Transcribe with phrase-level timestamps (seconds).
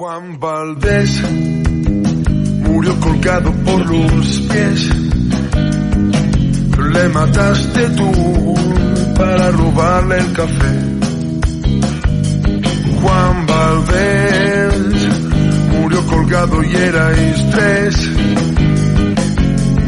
[0.00, 1.22] Juan Valdés
[2.62, 4.88] murió colgado por los pies.
[6.94, 8.54] Le mataste tú
[9.14, 10.72] para robarle el café.
[13.02, 14.74] Juan Valdés
[15.68, 18.10] murió colgado y erais tres.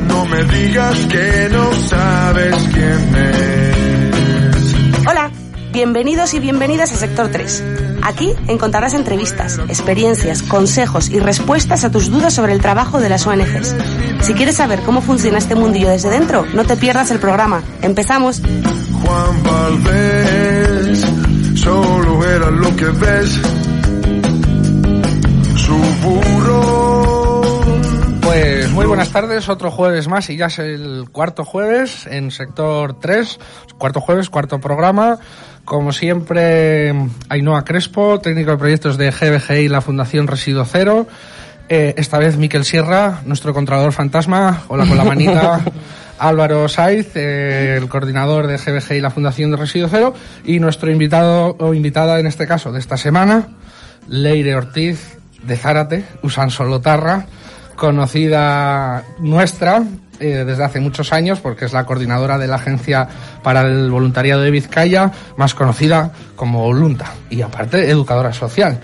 [0.09, 5.07] No me digas que no sabes quién es.
[5.09, 5.31] Hola,
[5.73, 7.92] bienvenidos y bienvenidas a Sector 3.
[8.03, 13.27] Aquí encontrarás entrevistas, experiencias, consejos y respuestas a tus dudas sobre el trabajo de las
[13.27, 13.75] ONGs.
[14.21, 17.63] Si quieres saber cómo funciona este mundillo desde dentro, no te pierdas el programa.
[17.81, 18.43] ¡Empezamos!
[19.03, 19.43] Juan
[21.55, 23.41] solo lo que ves.
[28.23, 32.99] Pues muy buenas tardes, otro jueves más y ya es el cuarto jueves en sector
[33.01, 33.39] 3,
[33.79, 35.19] cuarto jueves, cuarto programa.
[35.65, 36.95] Como siempre,
[37.29, 41.07] Ainhoa Crespo, técnico de proyectos de GBGI y la Fundación Residuo Cero.
[41.69, 45.61] Eh, esta vez Miquel Sierra, nuestro controlador fantasma, hola con la manita.
[46.19, 50.15] Álvaro Saiz, eh, el coordinador de GBG y la Fundación de Residuo Cero,
[50.45, 53.49] y nuestro invitado o invitada en este caso de esta semana,
[54.07, 57.27] Leire Ortiz de Zárate, Usan Solotarra,
[57.83, 59.83] conocida nuestra
[60.21, 63.09] eh, desde hace muchos años porque es la coordinadora de la Agencia
[63.43, 68.79] para el Voluntariado de Vizcaya, más conocida como Volunta, y aparte educadora social.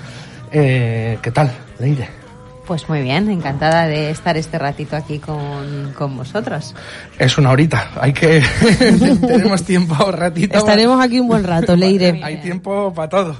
[0.51, 2.09] Eh, ¿Qué tal, Leire?
[2.67, 6.75] Pues muy bien, encantada de estar este ratito aquí con, con vosotros.
[7.19, 8.43] Es una horita, hay que...
[9.27, 10.59] tenemos tiempo, ratito.
[10.59, 12.21] Estaremos aquí un buen rato, Leire.
[12.23, 13.37] Hay tiempo para todo.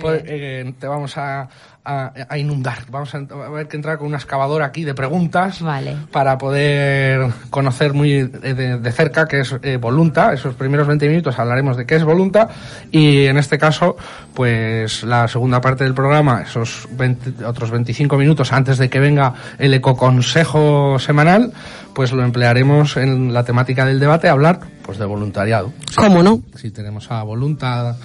[0.00, 1.48] Pues, eh, te vamos a,
[1.84, 2.78] a, a, inundar.
[2.90, 5.96] Vamos a, a ver que entrar con una excavadora aquí de preguntas Vale.
[6.12, 10.32] para poder conocer muy de, de cerca qué es eh, Volunta.
[10.32, 12.48] Esos primeros 20 minutos hablaremos de qué es Volunta
[12.90, 13.96] y en este caso,
[14.34, 19.34] pues la segunda parte del programa, esos 20, otros 25 minutos antes de que venga
[19.58, 21.52] el ecoconsejo semanal,
[21.94, 25.72] pues lo emplearemos en la temática del debate, hablar pues de voluntariado.
[25.96, 26.42] ¿Cómo no?
[26.54, 27.96] Si tenemos a Volunta,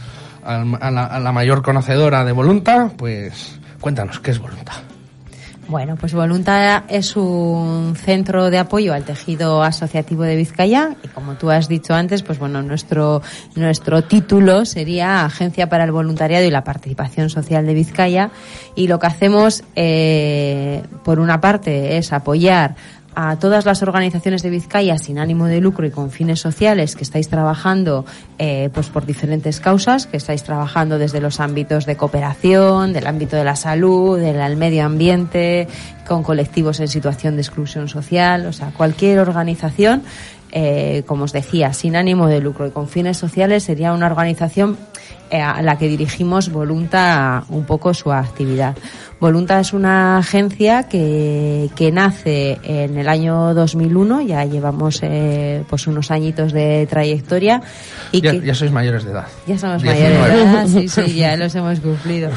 [0.43, 4.73] a la, a la mayor conocedora de Volunta, pues cuéntanos, ¿qué es Volunta?
[5.67, 11.35] Bueno, pues Volunta es un centro de apoyo al tejido asociativo de Vizcaya y como
[11.35, 13.21] tú has dicho antes, pues bueno, nuestro,
[13.55, 18.31] nuestro título sería Agencia para el Voluntariado y la Participación Social de Vizcaya
[18.75, 22.75] y lo que hacemos, eh, por una parte, es apoyar
[23.19, 27.03] a todas las organizaciones de Vizcaya sin ánimo de lucro y con fines sociales que
[27.03, 28.05] estáis trabajando
[28.37, 33.35] eh, pues por diferentes causas, que estáis trabajando desde los ámbitos de cooperación, del ámbito
[33.35, 35.67] de la salud, del medio ambiente,
[36.07, 40.03] con colectivos en situación de exclusión social, o sea, cualquier organización,
[40.51, 44.77] eh, como os decía, sin ánimo de lucro y con fines sociales sería una organización
[45.29, 48.77] eh, a la que dirigimos Volunta un poco su actividad.
[49.19, 55.87] Volunta es una agencia que, que nace en el año 2001, ya llevamos eh, pues
[55.87, 57.61] unos añitos de trayectoria.
[58.11, 59.25] Y ya, que, ya sois mayores de edad.
[59.47, 62.29] Ya somos mayores de edad, sí, sí, ya los hemos cumplido.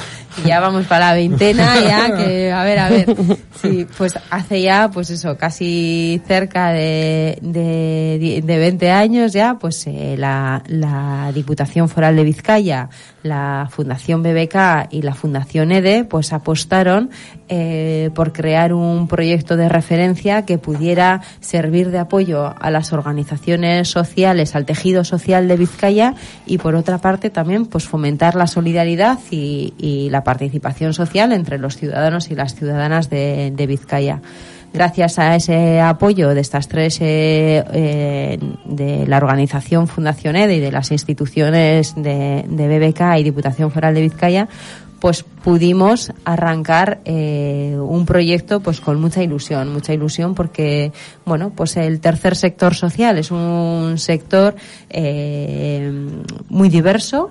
[0.43, 3.17] Y ya vamos para la veintena, ya que, a ver, a ver.
[3.61, 9.87] Sí, pues hace ya, pues eso, casi cerca de, de, de 20 años ya, pues
[9.87, 12.89] eh, la, la Diputación Foral de Vizcaya,
[13.23, 17.11] la Fundación BBK y la Fundación EDE, pues apostaron
[17.49, 23.89] eh, por crear un proyecto de referencia que pudiera servir de apoyo a las organizaciones
[23.89, 26.15] sociales, al tejido social de Vizcaya
[26.47, 31.59] y por otra parte también pues fomentar la solidaridad y, y la participación social entre
[31.59, 34.21] los ciudadanos y las ciudadanas de, de Vizcaya
[34.73, 40.61] gracias a ese apoyo de estas tres, eh, eh, de la organización Fundación EDE y
[40.61, 44.49] de las instituciones de, BBK y Diputación Foral de Vizcaya,
[45.01, 50.93] pues pudimos arrancar eh, un proyecto pues con mucha ilusión, mucha ilusión porque
[51.25, 54.55] bueno pues el tercer sector social es un sector
[54.91, 55.91] eh,
[56.49, 57.31] muy diverso,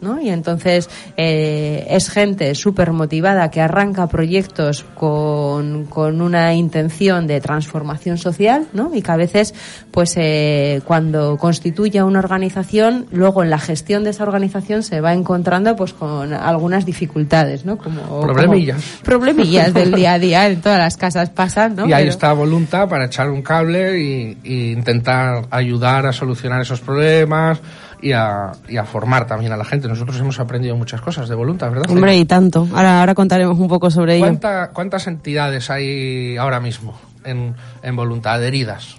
[0.00, 0.20] ¿no?
[0.20, 7.40] Y entonces eh, es gente súper motivada que arranca proyectos con, con, una intención de
[7.40, 8.94] transformación social, ¿no?
[8.94, 9.54] Y que a veces,
[9.90, 15.12] pues eh, cuando constituye una organización, luego en la gestión de esa organización se va
[15.12, 17.78] encontrando pues con algunas dificultades, ¿no?
[17.78, 18.82] Como problemillas.
[18.82, 21.86] Como problemillas del día a día, en todas las casas pasan, ¿no?
[21.86, 22.10] Y ahí Pero...
[22.10, 27.60] está Volunta para echar un cable y, y intentar ayudar a solucionar esos problemas
[28.00, 29.88] y a, y a, formar también a la gente.
[29.88, 31.90] Nosotros hemos aprendido muchas cosas de voluntad, ¿verdad?
[31.90, 32.66] Hombre, y tanto.
[32.72, 34.72] Ahora, ahora contaremos un poco sobre ¿Cuánta, ello.
[34.72, 38.96] ¿Cuántas entidades hay ahora mismo en, en voluntad adheridas?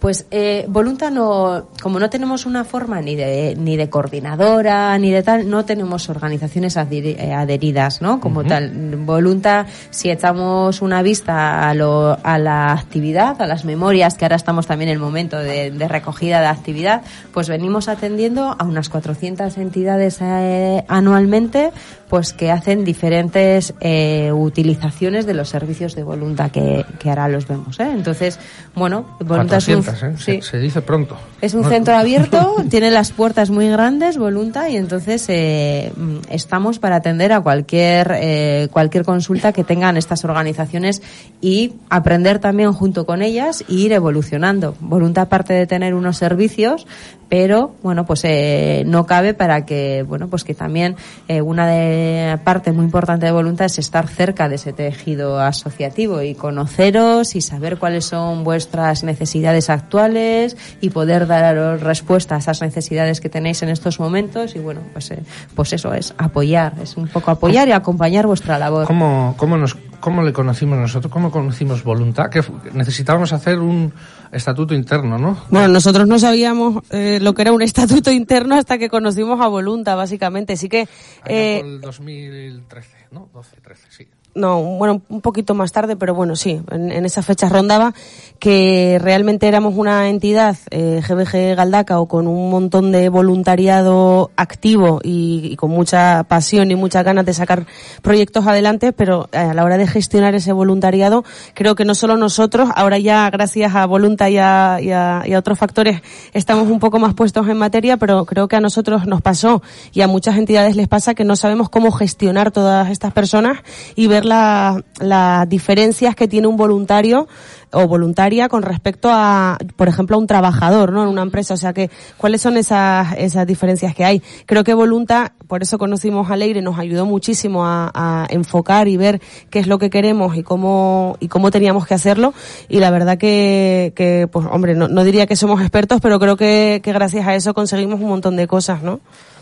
[0.00, 5.10] Pues eh, Volunta no, como no tenemos una forma ni de ni de coordinadora ni
[5.10, 8.18] de tal, no tenemos organizaciones eh, adheridas, ¿no?
[8.18, 14.14] Como tal, Volunta, si echamos una vista a, lo, a la actividad, a las memorias,
[14.14, 17.02] que ahora estamos también en el momento de, de recogida de actividad,
[17.34, 21.72] pues venimos atendiendo a unas 400 entidades eh, anualmente,
[22.08, 27.46] pues que hacen diferentes eh, utilizaciones de los servicios de Volunta que, que ahora los
[27.46, 27.90] vemos, ¿eh?
[27.92, 28.38] Entonces,
[28.74, 30.24] bueno, Volunta es un- 400, ¿eh?
[30.24, 30.42] Se- sí.
[30.42, 31.16] Se, dice pronto.
[31.40, 36.16] Es un No- centro abierto, tiene las puertas muy grandes, Volunta, y entonces eh, mm,
[36.30, 41.02] estamos para atender a cualquier eh, cualquier consulta que tengan estas organizaciones
[41.40, 44.74] y aprender también junto con ellas e ir evolucionando.
[44.80, 46.86] Volunta aparte de tener unos servicios,
[47.30, 50.96] pero bueno, pues eh, no cabe para que bueno, pues que también
[51.28, 56.22] eh, una de parte muy importante de Volunta es estar cerca de ese tejido asociativo
[56.22, 62.60] y conoceros y saber cuáles son vuestras necesidades actuales y poder daros respuesta a esas
[62.62, 65.22] necesidades que tenéis en estos momentos y bueno, pues eh,
[65.54, 68.86] pues eso es apoyar, es un poco apoyar y acompañar vuestra labor.
[68.88, 71.12] ¿Cómo, cómo, nos, ¿Cómo le conocimos nosotros?
[71.12, 72.28] ¿Cómo conocimos Voluntad?
[72.28, 72.42] Que
[72.72, 73.92] necesitábamos hacer un
[74.32, 75.44] estatuto interno, ¿no?
[75.50, 79.48] Bueno, nosotros no sabíamos eh, lo que era un estatuto interno hasta que conocimos a
[79.48, 80.56] Volunta, básicamente.
[80.56, 80.88] Sí que,
[81.22, 83.28] Allá eh, por el 2013, ¿no?
[83.32, 84.08] 12, 13, sí.
[84.34, 87.92] No, bueno, un poquito más tarde, pero bueno, sí, en, en esas fechas rondaba
[88.38, 95.00] que realmente éramos una entidad, eh, GBG Galdaca, o con un montón de voluntariado activo
[95.02, 97.66] y, y con mucha pasión y muchas ganas de sacar
[98.02, 101.24] proyectos adelante, pero eh, a la hora de gestionar ese voluntariado,
[101.54, 105.34] creo que no solo nosotros, ahora ya gracias a Volunta y a, y a- y
[105.34, 106.00] a otros factores
[106.32, 109.62] estamos un poco más puestos en materia, pero creo que a nosotros nos pasó
[109.92, 113.58] y a muchas entidades les pasa que no sabemos cómo gestionar todas estas personas
[113.96, 117.28] y ver la- las diferencias que tiene un voluntario
[117.72, 121.02] o voluntaria con respecto a, por ejemplo, a un trabajador, ¿no?
[121.04, 121.54] En una empresa.
[121.54, 124.22] O sea que, ¿cuáles son esas, esas diferencias que hay?
[124.46, 128.96] Creo que Volunta, por eso conocimos a Leire, nos ayudó muchísimo a, a enfocar y
[128.96, 129.20] ver
[129.50, 132.34] qué es lo que queremos y cómo, y cómo teníamos que hacerlo.
[132.68, 136.36] Y la verdad que, que pues, hombre, no, no diría que somos expertos, pero creo
[136.36, 139.00] que, que gracias a eso conseguimos un montón de cosas, ¿no?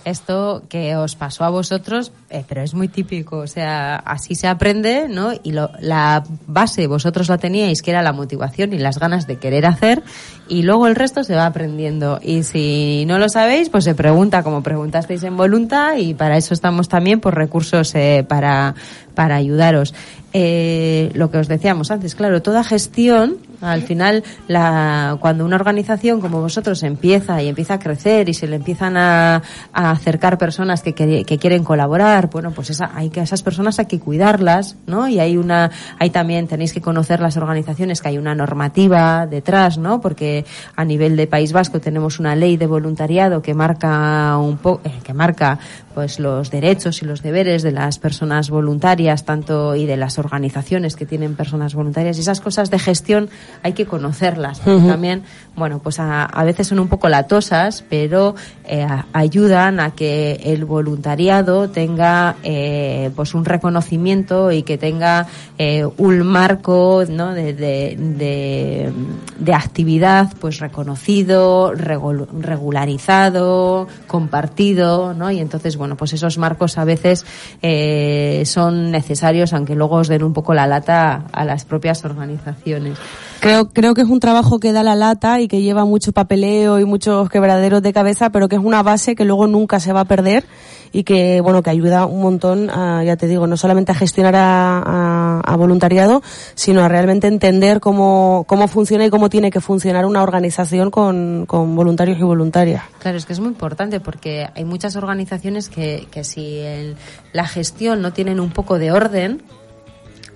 [0.08, 4.46] Esto que os pasó a vosotros, eh, pero es muy típico, o sea, así se
[4.48, 5.32] aprende, ¿no?
[5.42, 9.36] Y lo- la base vosotros la teníais, que era la motivación y las ganas de
[9.38, 10.02] querer hacer,
[10.48, 12.18] y luego el resto se va aprendiendo.
[12.22, 16.54] Y si no lo sabéis, pues se pregunta, como preguntasteis en Volunta, y para eso
[16.54, 18.74] estamos también por recursos eh, para,
[19.18, 19.94] para ayudaros.
[20.32, 26.20] Eh, lo que os decíamos antes, claro, toda gestión, al final, la, cuando una organización
[26.20, 29.42] como vosotros empieza y empieza a crecer y se le empiezan a,
[29.72, 33.80] a acercar personas que, que, que quieren colaborar, bueno, pues esa, hay que esas personas
[33.80, 35.08] hay que cuidarlas, ¿no?
[35.08, 39.78] Y hay una, hay también tenéis que conocer las organizaciones que hay una normativa detrás,
[39.78, 40.00] ¿no?
[40.00, 40.44] Porque
[40.76, 44.92] a nivel de País Vasco tenemos una ley de voluntariado que marca un po, eh,
[45.02, 45.58] que marca
[45.98, 50.94] pues los derechos y los deberes de las personas voluntarias tanto y de las organizaciones
[50.94, 53.28] que tienen personas voluntarias y esas cosas de gestión
[53.64, 55.24] hay que conocerlas porque también
[55.56, 60.66] bueno pues a, a veces son un poco latosas pero eh, ayudan a que el
[60.66, 65.26] voluntariado tenga eh, pues un reconocimiento y que tenga
[65.58, 67.34] eh, un marco ¿no?
[67.34, 68.92] de, de, de,
[69.40, 75.30] de actividad pues reconocido regul- regularizado compartido ¿no?
[75.30, 77.24] y entonces bueno pues esos marcos a veces
[77.62, 82.98] eh, son necesarios aunque luego os den un poco la lata a las propias organizaciones
[83.40, 86.80] Creo, creo que es un trabajo que da la lata y que lleva mucho papeleo
[86.80, 90.00] y muchos quebraderos de cabeza, pero que es una base que luego nunca se va
[90.00, 90.44] a perder
[90.90, 94.34] y que, bueno, que ayuda un montón a, ya te digo, no solamente a gestionar
[94.34, 96.20] a, a- a voluntariado,
[96.56, 101.44] sino a realmente entender cómo, cómo funciona y cómo tiene que funcionar una organización con,
[101.46, 102.82] con voluntarios y voluntarias.
[102.98, 105.77] Claro, es que es muy importante porque hay muchas organizaciones que,
[106.10, 106.96] que si el-
[107.32, 109.42] la gestión no tienen un poco de orden,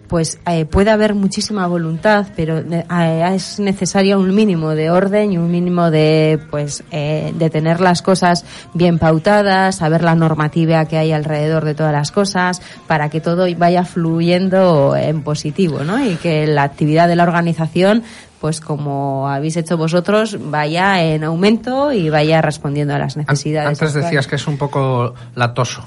[0.08, 5.32] pues eh, puede haber muchísima voluntad, pero ne- eh, es necesario un mínimo de orden
[5.32, 8.44] y un mínimo de, pues, eh, de tener las cosas
[8.74, 13.46] bien pautadas, saber la normativa que hay alrededor de todas las cosas, para que todo
[13.56, 16.04] vaya fluyendo en positivo, ¿no?
[16.04, 18.02] Y que la actividad de la organización
[18.42, 23.68] pues como habéis hecho vosotros, vaya en aumento y vaya respondiendo a las necesidades.
[23.68, 24.04] Antes actuales.
[24.04, 25.86] decías que es un poco latoso.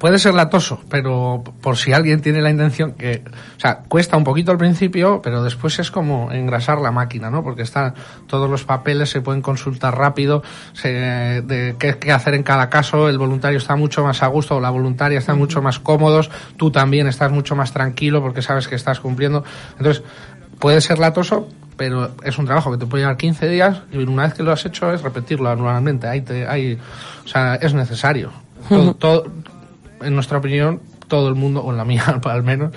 [0.00, 3.22] Puede ser latoso, pero por si alguien tiene la intención que,
[3.56, 7.42] o sea, cuesta un poquito al principio, pero después es como engrasar la máquina, ¿no?
[7.42, 7.92] Porque están
[8.28, 13.10] todos los papeles, se pueden consultar rápido, se, de qué, qué hacer en cada caso,
[13.10, 16.70] el voluntario está mucho más a gusto o la voluntaria está mucho más cómodos, tú
[16.70, 19.44] también estás mucho más tranquilo porque sabes que estás cumpliendo.
[19.78, 20.02] Entonces,
[20.58, 24.24] puede ser latoso, pero es un trabajo que te puede llevar 15 días y una
[24.24, 26.08] vez que lo has hecho es repetirlo anualmente.
[26.08, 26.78] Hay, te- hay,
[27.24, 28.30] o sea, es necesario.
[28.68, 29.24] Todo, todo-
[30.00, 32.72] en nuestra opinión, todo el mundo, o en la mía al menos,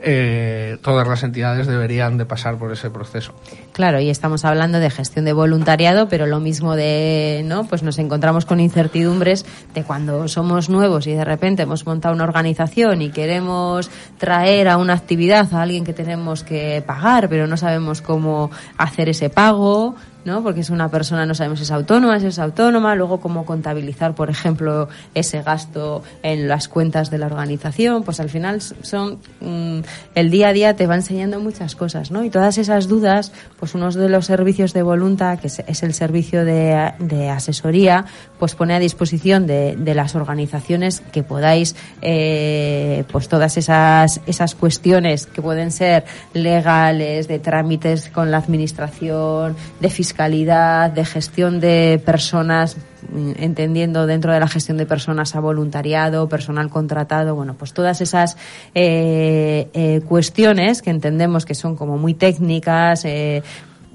[0.00, 3.32] eh, todas las entidades deberían de pasar por ese proceso.
[3.72, 7.64] Claro, y estamos hablando de gestión de voluntariado, pero lo mismo de, ¿no?
[7.64, 12.24] Pues nos encontramos con incertidumbres de cuando somos nuevos y de repente hemos montado una
[12.24, 17.56] organización y queremos traer a una actividad a alguien que tenemos que pagar, pero no
[17.56, 19.94] sabemos cómo hacer ese pago,
[20.26, 20.42] ¿no?
[20.42, 24.14] Porque es una persona, no sabemos si es autónoma, si es autónoma, luego cómo contabilizar,
[24.14, 29.78] por ejemplo, ese gasto en las cuentas de la organización, pues al final son mm,
[30.16, 32.24] el día a día te va enseñando muchas cosas, ¿no?
[32.24, 35.94] Y todas esas dudas, pues uno de los servicios de Volunta, que es, es el
[35.94, 38.04] servicio de, de asesoría,
[38.40, 44.56] pues pone a disposición de, de las organizaciones que podáis, eh, pues todas esas, esas
[44.56, 46.04] cuestiones que pueden ser
[46.34, 52.76] legales, de trámites con la administración, de fiscalidad, de gestión de personas,
[53.12, 58.00] mm, entendiendo dentro de la gestión de personas a voluntariado, personal contratado, bueno, pues todas
[58.00, 58.36] esas
[58.74, 63.42] eh, eh, cuestiones que entendemos que son como muy técnicas, eh,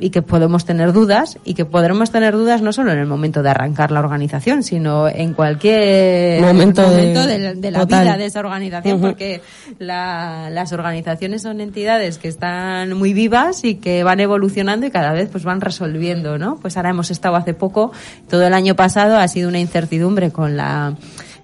[0.02, 3.42] y que podemos tener dudas y que podremos tener dudas no solo en el momento
[3.44, 8.04] de arrancar la organización, sino en cualquier Momento de- de, de la total.
[8.06, 9.42] vida de esa organización, porque
[9.80, 15.14] la- las organizaciones son entidades que están muy vivas y que van evolucionando y cada
[15.14, 16.58] vez pues van resolviendo, ¿no?
[16.62, 17.92] Pues ahora hemos estado hace poco,
[18.30, 20.96] todo el año pasado ha sido una incertidumbre con la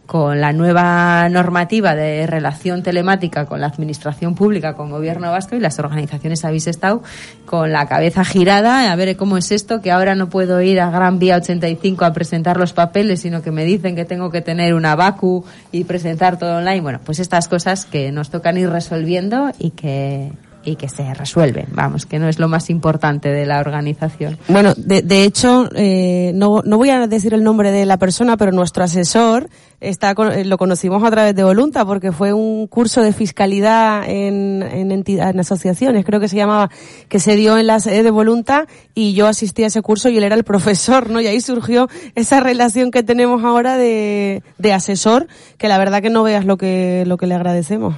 [0.07, 5.59] con la nueva normativa de relación telemática con la administración pública, con gobierno vasco y
[5.59, 7.03] las organizaciones habéis estado
[7.45, 10.89] con la cabeza girada a ver cómo es esto, que ahora no puedo ir a
[10.89, 14.73] Gran Vía 85 a presentar los papeles, sino que me dicen que tengo que tener
[14.73, 16.81] una VACU y presentar todo online.
[16.81, 20.31] Bueno, pues estas cosas que nos tocan ir resolviendo y que
[20.67, 24.38] y que se resuelven, vamos, que no es lo más importante de la organización.
[24.50, 28.36] Bueno, de, de hecho, eh, no, no voy a decir el nombre de la persona,
[28.36, 32.67] pero nuestro asesor está con- eh, lo conocimos a través de Volunta porque fue un
[32.67, 36.69] curso de fiscalidad en, en, entidad- en asociaciones, creo que se llamaba,
[37.07, 40.17] que se dio en la sede de Volunta y yo asistí a ese curso y
[40.17, 41.21] él era el profesor, ¿no?
[41.21, 46.09] Y ahí surgió esa relación que tenemos ahora de, de asesor, que la verdad que
[46.09, 47.95] no veas lo que, lo que le agradecemos.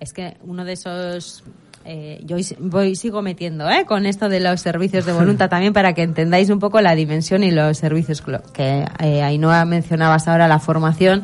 [0.00, 1.42] Es que uno de esos
[1.86, 3.84] eh, yo voy sigo metiendo ¿eh?
[3.86, 7.44] con esto de los servicios de voluntad también para que entendáis un poco la dimensión
[7.44, 11.22] y los servicios que eh, Ainhoa mencionabas ahora la formación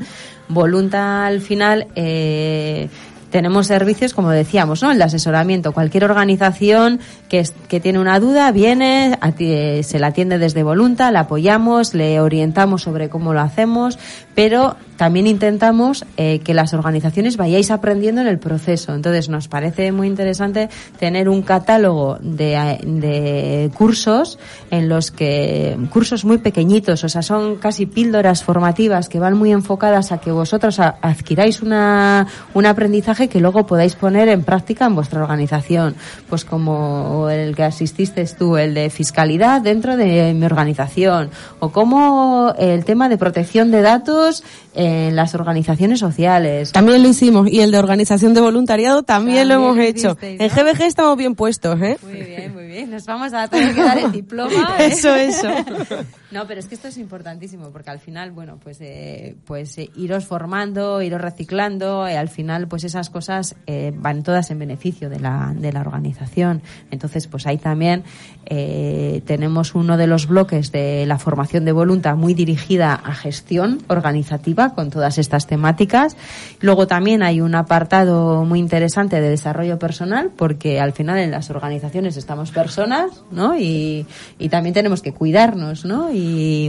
[0.48, 2.88] voluntad al final eh,
[3.30, 4.90] tenemos servicios, como decíamos, ¿no?
[4.92, 5.72] El de asesoramiento.
[5.72, 7.00] Cualquier organización
[7.30, 11.94] que, es- que tiene una duda viene, ati- se la atiende desde Volunta, la apoyamos,
[11.94, 13.98] le orientamos sobre cómo lo hacemos,
[14.34, 18.94] pero también intentamos eh, que las organizaciones vayáis aprendiendo en el proceso.
[18.94, 20.68] Entonces, nos parece muy interesante
[21.00, 24.38] tener un catálogo de, eh, de cursos
[24.70, 29.50] en los que, cursos muy pequeñitos, o sea, son casi píldoras formativas que van muy
[29.50, 34.94] enfocadas a que vosotros adquiráis una, un aprendizaje que luego podáis poner en práctica en
[34.94, 35.96] vuestra organización.
[36.28, 42.54] Pues como el que asististe tú, el de fiscalidad dentro de mi organización, o como
[42.56, 44.44] el tema de protección de datos
[44.92, 46.72] en las organizaciones sociales.
[46.72, 50.16] También lo hicimos y el de organización de voluntariado también, lo hemos lo hecho.
[50.20, 50.72] hicisteis, En ¿no?
[50.72, 51.98] GBG estamos bien puestos, ¿eh?
[52.02, 52.90] Muy bien, muy bien.
[52.90, 54.76] Nos vamos a tener que dar el diploma.
[54.78, 54.86] ¿eh?
[54.86, 55.48] Eso, eso.
[56.32, 59.90] No, pero es que esto es importantísimo porque al final, bueno, pues, eh, pues eh,
[59.96, 65.10] iros formando, iros reciclando, y al final, pues esas cosas eh, van todas en beneficio
[65.10, 66.62] de la, de la organización.
[66.90, 68.04] Entonces, pues ahí también
[68.46, 73.82] eh, tenemos uno de los bloques de la formación de voluntad muy dirigida a gestión
[73.88, 76.16] organizativa con todas estas temáticas.
[76.60, 81.50] Luego también hay un apartado muy interesante de desarrollo personal porque al final en las
[81.50, 83.58] organizaciones estamos personas, ¿no?
[83.58, 84.06] Y,
[84.38, 86.10] y también tenemos que cuidarnos, ¿no?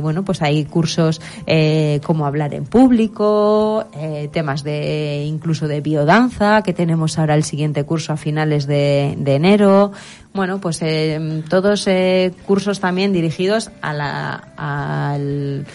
[0.01, 6.61] Bueno, pues hay cursos eh, como hablar en público, eh, temas de incluso de biodanza,
[6.61, 9.91] que tenemos ahora el siguiente curso a finales de, de enero.
[10.33, 15.65] Bueno, pues eh, todos eh, cursos también dirigidos a la, al,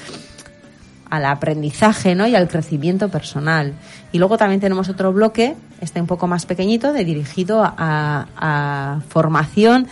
[1.11, 2.27] al aprendizaje ¿no?
[2.27, 3.75] y al crecimiento personal.
[4.11, 9.01] Y luego también tenemos otro bloque, este un poco más pequeñito, de dirigido a, a
[9.09, 9.87] formación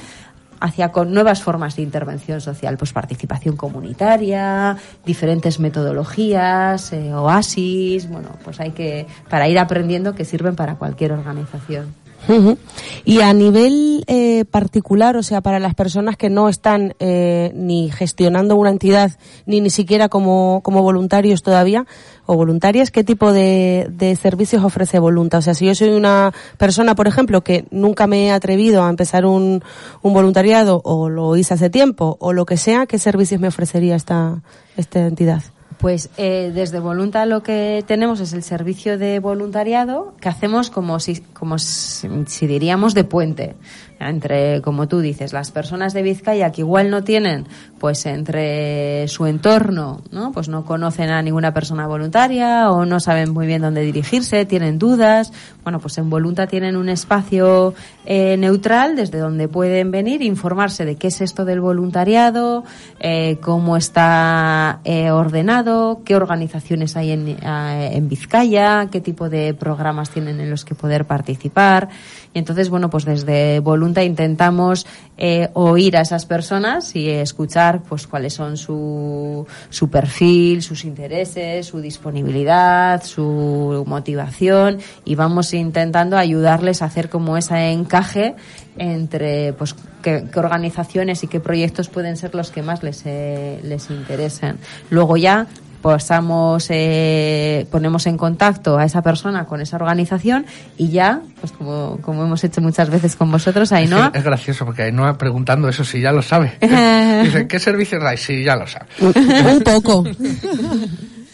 [0.66, 8.30] hacia con nuevas formas de intervención social, pues participación comunitaria, diferentes metodologías, eh, oasis, bueno,
[8.44, 12.05] pues hay que, para ir aprendiendo que sirven para cualquier organización.
[12.28, 12.58] Ujú.
[13.04, 17.90] Y a nivel eh, particular, o sea, para las personas que no están eh, ni
[17.90, 19.12] gestionando una entidad,
[19.46, 21.86] ni ni siquiera como, como voluntarios todavía,
[22.26, 25.38] o voluntarias, ¿qué tipo de, de servicios ofrece Volunta?
[25.38, 28.90] O sea, si yo soy una persona, por ejemplo, que nunca me he atrevido a
[28.90, 29.62] empezar un,
[30.02, 33.94] un voluntariado, o lo hice hace tiempo, o lo que sea, ¿qué servicios me ofrecería
[33.94, 34.42] esta,
[34.76, 35.42] esta entidad?
[35.78, 41.00] Pues eh, desde Volunta lo que tenemos es el servicio de voluntariado que hacemos como
[41.00, 43.54] si, como si diríamos de puente
[43.98, 47.46] entre, como tú dices, las personas de Vizcaya que igual no tienen,
[47.78, 50.32] pues entre su entorno, ¿no?
[50.32, 54.78] Pues no conocen a ninguna persona voluntaria o no saben muy bien dónde dirigirse, tienen
[54.78, 55.32] dudas.
[55.62, 57.74] Bueno, pues en Volunta tienen un espacio
[58.04, 62.64] eh, neutral desde donde pueden venir, informarse de qué es esto del voluntariado,
[63.00, 69.54] eh, cómo está eh, ordenado, qué organizaciones hay en, eh, en Vizcaya, qué tipo de
[69.54, 71.88] programas tienen en los que poder participar.
[72.34, 74.86] Y entonces, bueno, pues desde Volunta intentamos
[75.18, 81.66] eh, oír a esas personas y escuchar pues cuáles son su, su perfil, sus intereses,
[81.66, 88.34] su disponibilidad, su motivación y vamos intentando ayudarles a hacer como ese encaje
[88.76, 93.90] entre pues qué, organizaciones y qué proyectos pueden ser los que más les, eh, les
[93.90, 94.58] interesen.
[94.90, 95.46] Luego ya
[95.86, 101.98] pasamos, eh, ponemos en contacto a esa persona con esa organización y ya, pues como,
[102.02, 104.10] como hemos hecho muchas veces con vosotros, Ainhoa.
[104.12, 106.58] Es gracioso porque Ainhoa preguntando eso si ya lo sabe.
[106.60, 108.20] Dice, ¿qué servicios dais?
[108.20, 108.86] Sí, ya lo sabe.
[109.00, 110.04] Un poco.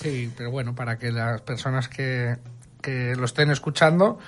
[0.02, 2.36] Sí, pero bueno, para que las personas que,
[2.82, 4.18] que lo estén escuchando,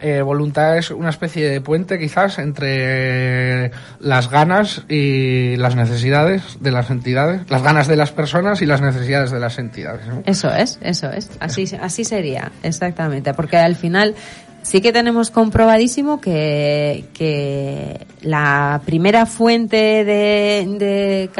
[0.00, 3.70] eh, Voluntad es una especie de puente quizás entre
[4.00, 8.80] las ganas y las necesidades de las entidades, las ganas de las personas y las
[8.80, 10.06] necesidades de las entidades.
[10.06, 10.22] ¿no?
[10.26, 11.30] Eso es, eso es.
[11.40, 13.34] Así, así sería, exactamente.
[13.34, 14.14] Porque al final
[14.64, 21.30] sí que tenemos comprobadísimo que, que la primera fuente de, de,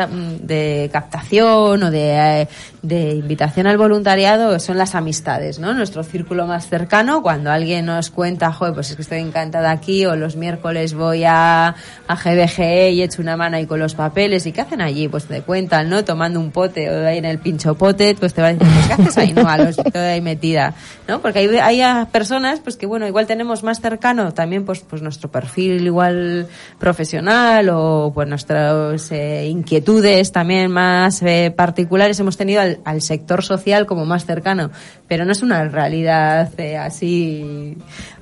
[0.42, 2.46] de captación o de,
[2.82, 5.72] de invitación al voluntariado son las amistades, ¿no?
[5.72, 10.04] Nuestro círculo más cercano, cuando alguien nos cuenta, joder, pues es que estoy encantada aquí,
[10.04, 11.68] o los miércoles voy a,
[12.06, 15.08] a GBGE y echo una mano ahí con los papeles, ¿y qué hacen allí?
[15.08, 16.04] Pues te cuentan, ¿no?
[16.04, 18.86] Tomando un pote o ahí en el pincho pote, pues te van a decir, "Pues,
[18.86, 19.48] ¿qué haces ahí, no?
[19.48, 20.74] A los, toda ahí metida,
[21.08, 21.22] ¿no?
[21.22, 25.30] Porque hay, hay personas, pues que bueno, igual tenemos más cercano también, pues, pues nuestro
[25.30, 26.48] perfil igual
[26.80, 32.18] profesional o pues nuestras eh, inquietudes también más eh, particulares.
[32.18, 34.72] Hemos tenido al, sector social como más cercano,
[35.06, 37.76] pero no es una realidad eh, así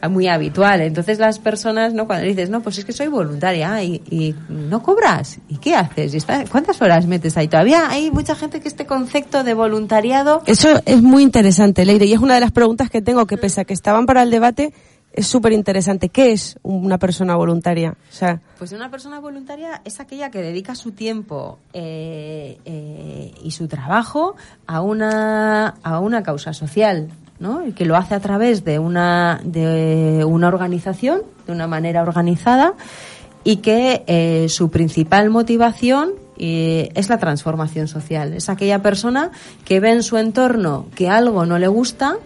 [0.09, 0.81] muy habitual.
[0.81, 2.07] Entonces las personas, ¿no?
[2.07, 5.75] Cuando dices, no, pues es que soy voluntaria ah, y, y no cobras, ¿y qué
[5.75, 6.15] haces?
[6.15, 7.49] ¿Y está- ¿Cuántas horas metes ahí?
[7.49, 12.13] Todavía hay mucha gente que este concepto de voluntariado Eso es muy interesante, Leire, y
[12.13, 14.73] es una de las preguntas que tengo que, pese a que estaban para el debate,
[15.15, 16.09] es súper interesante.
[16.09, 17.91] ¿Qué es una persona voluntaria?
[18.11, 23.51] O sea, Pues una persona voluntaria es aquella que dedica su tiempo eh, eh, y
[23.51, 24.37] su trabajo
[24.67, 27.67] a una, a una causa social, ¿no?
[27.67, 32.75] Y que lo hace a través de una, de una organización, de una manera organizada,
[33.45, 38.33] y que eh, su principal motivación eh, es la transformación social.
[38.33, 39.31] Es aquella persona
[39.65, 42.17] que ve en su entorno que algo no le gusta,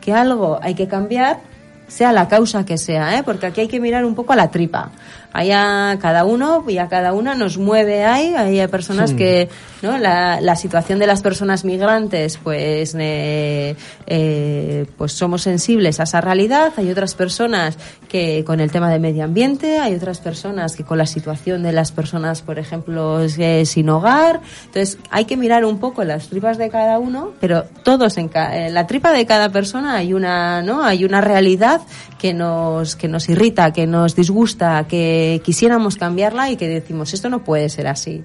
[0.00, 1.40] que algo hay que cambiar
[1.88, 3.22] sea la causa que sea, ¿eh?
[3.22, 4.90] porque aquí hay que mirar un poco a la tripa.
[5.36, 8.34] Hay a cada uno y a cada una nos mueve ahí.
[8.36, 9.48] Hay personas que,
[9.82, 9.98] ¿no?
[9.98, 13.74] La, la situación de las personas migrantes, pues, eh,
[14.06, 16.72] eh, pues somos sensibles a esa realidad.
[16.76, 17.76] Hay otras personas
[18.08, 21.72] que con el tema de medio ambiente, hay otras personas que con la situación de
[21.72, 24.40] las personas, por ejemplo, eh, sin hogar.
[24.66, 28.56] Entonces, hay que mirar un poco las tripas de cada uno, pero todos en, ca-
[28.56, 30.84] en la tripa de cada persona hay una, ¿no?
[30.84, 31.80] Hay una realidad
[32.24, 37.28] que nos, que nos irrita, que nos disgusta, que quisiéramos cambiarla y que decimos, esto
[37.28, 38.22] no puede ser así.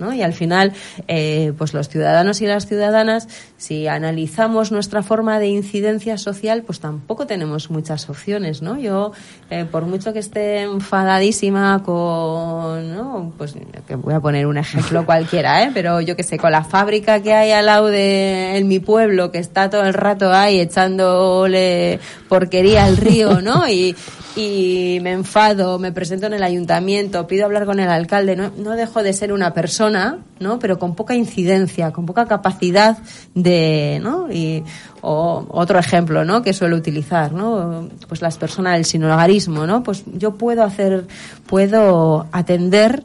[0.00, 0.12] ¿No?
[0.12, 0.72] Y al final,
[1.06, 6.80] eh, pues los ciudadanos y las ciudadanas, si analizamos nuestra forma de incidencia social, pues
[6.80, 8.78] tampoco tenemos muchas opciones, ¿no?
[8.78, 9.12] Yo,
[9.50, 13.32] eh, por mucho que esté enfadadísima con, ¿no?
[13.36, 13.54] Pues
[13.86, 15.70] que voy a poner un ejemplo cualquiera, ¿eh?
[15.72, 19.30] Pero yo que sé, con la fábrica que hay al lado de en mi pueblo,
[19.30, 23.68] que está todo el rato ahí echándole porquería al río, ¿no?
[23.68, 23.94] Y,
[24.40, 28.70] y me enfado, me presento en el ayuntamiento, pido hablar con el alcalde, no, no
[28.72, 30.58] dejo de ser una persona, ¿no?
[30.58, 32.98] Pero con poca incidencia, con poca capacidad
[33.34, 34.30] de, ¿no?
[34.32, 34.64] Y,
[35.02, 36.42] o otro ejemplo, ¿no?
[36.42, 37.88] Que suelo utilizar, ¿no?
[38.08, 39.82] Pues las personas del sinhogarismo, ¿no?
[39.82, 41.06] Pues yo puedo hacer,
[41.46, 43.04] puedo atender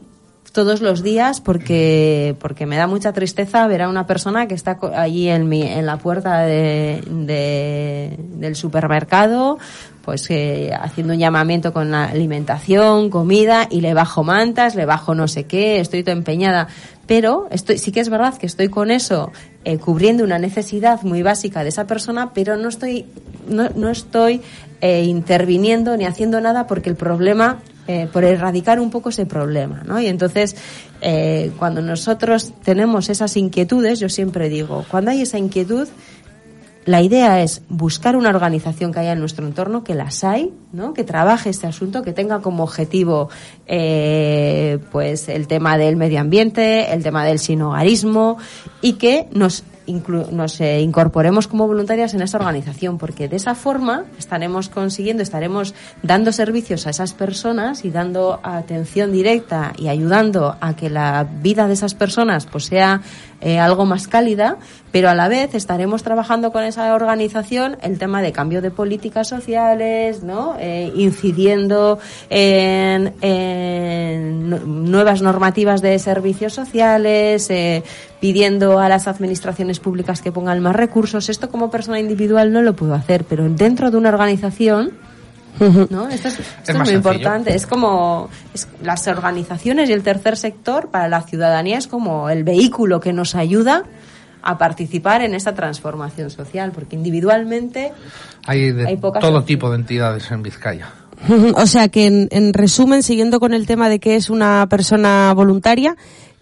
[0.52, 4.78] todos los días porque porque me da mucha tristeza ver a una persona que está
[4.94, 9.58] allí en mi en la puerta de, de- del supermercado
[10.06, 15.16] pues eh, haciendo un llamamiento con la alimentación, comida y le bajo mantas, le bajo
[15.16, 16.68] no sé qué, estoy toda empeñada.
[17.08, 19.32] Pero estoy, sí que es verdad que estoy con eso
[19.64, 23.06] eh, cubriendo una necesidad muy básica de esa persona, pero no estoy,
[23.48, 24.42] no, no estoy
[24.80, 29.84] eh, interviniendo ni haciendo nada porque el problema eh, por erradicar un poco ese problema,
[29.86, 30.00] ¿no?
[30.00, 30.56] Y entonces,
[31.00, 35.86] eh, cuando nosotros tenemos esas inquietudes, yo siempre digo, cuando hay esa inquietud,
[36.86, 40.94] la idea es buscar una organización que haya en nuestro entorno, que las hay, ¿no?
[40.94, 43.28] que trabaje este asunto, que tenga como objetivo
[43.66, 48.38] eh, pues el tema del medio ambiente, el tema del sinogarismo
[48.80, 54.68] y que nos nos incorporemos como voluntarias en esa organización, porque de esa forma estaremos
[54.68, 60.90] consiguiendo, estaremos dando servicios a esas personas y dando atención directa y ayudando a que
[60.90, 63.02] la vida de esas personas pues sea
[63.40, 64.56] eh, algo más cálida,
[64.92, 69.28] pero a la vez estaremos trabajando con esa organización el tema de cambio de políticas
[69.28, 70.56] sociales, ¿no?
[70.58, 71.98] Eh, incidiendo
[72.30, 77.82] en, en, nuevas normativas de servicios sociales, eh,
[78.20, 81.28] pidiendo a las administraciones públicas que pongan más recursos.
[81.28, 84.92] Esto como persona individual no lo puedo hacer, pero dentro de una organización
[85.58, 86.08] ¿no?
[86.08, 87.54] Esto es, esto es, muy importante.
[87.54, 92.44] Es como es, las organizaciones y el tercer sector para la ciudadanía es como el
[92.44, 93.84] vehículo que nos ayuda
[94.42, 97.92] a participar en esta transformación social, porque individualmente
[98.46, 100.88] hay, de hay pocas todo tipo de entidades en Vizcaya.
[101.54, 105.32] O sea que, en, en resumen, siguiendo con el tema de que es una persona
[105.34, 105.96] voluntaria,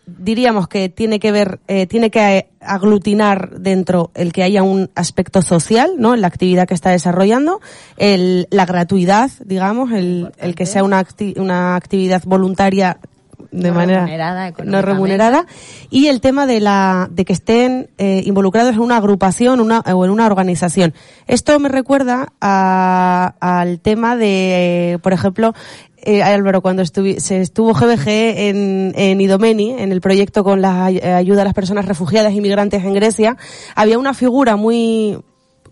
[0.07, 5.43] diríamos que tiene que ver, eh, tiene que aglutinar dentro el que haya un aspecto
[5.43, 6.15] social, ¿no?
[6.15, 7.61] En la actividad que está desarrollando,
[7.97, 12.99] el, la gratuidad, digamos, el, el que sea una, acti una actividad voluntaria
[13.51, 15.47] de no manera remunerada no remunerada.
[15.91, 20.05] Y el tema de la de que estén eh, involucrados en una agrupación una, o
[20.05, 20.95] en una organización.
[21.27, 25.55] Esto me recuerda a, al tema de por ejemplo
[26.07, 30.85] eh, Álvaro, cuando estuvi, se estuvo GBG en, en Idomeni, en el proyecto con la
[30.85, 33.39] ay- ayuda a las personas refugiadas y migrantes en Grecia,
[33.75, 35.19] había una figura muy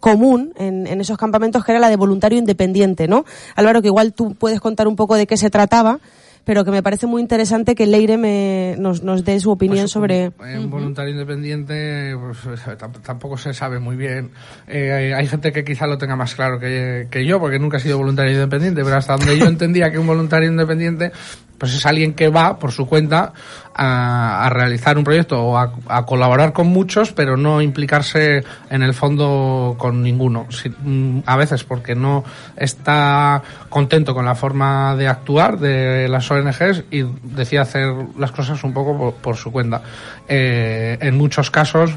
[0.00, 3.24] común en, en esos campamentos que era la de voluntario independiente, ¿no?
[3.54, 6.00] Álvaro, que igual tú puedes contar un poco de qué se trataba,
[6.44, 9.90] pero que me parece muy interesante que Leire me, nos, nos dé su opinión Pues,
[9.92, 10.32] sobre...
[10.58, 14.30] Un voluntario independiente pues, tam- tampoco se sabe muy bien.
[14.66, 17.76] Eh, hay, hay gente que quizá lo tenga más claro que, que yo, porque nunca
[17.76, 21.12] he sido voluntario independiente, pero hasta donde yo entendía que un voluntario independiente
[21.58, 23.32] pues es alguien que va por su cuenta
[23.74, 28.82] a, a realizar un proyecto o a, a colaborar con muchos, pero no implicarse en
[28.82, 30.46] el fondo con ninguno.
[30.50, 32.24] Si- mm, a veces porque no
[32.56, 38.62] está contento con la forma de actuar de las ONGs y decide hacer las cosas
[38.64, 39.82] un poco por, por su cuenta.
[40.28, 41.92] Eh, en muchos casos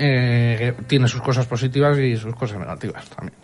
[0.00, 3.34] eh, tiene sus cosas positivas y sus cosas negativas también.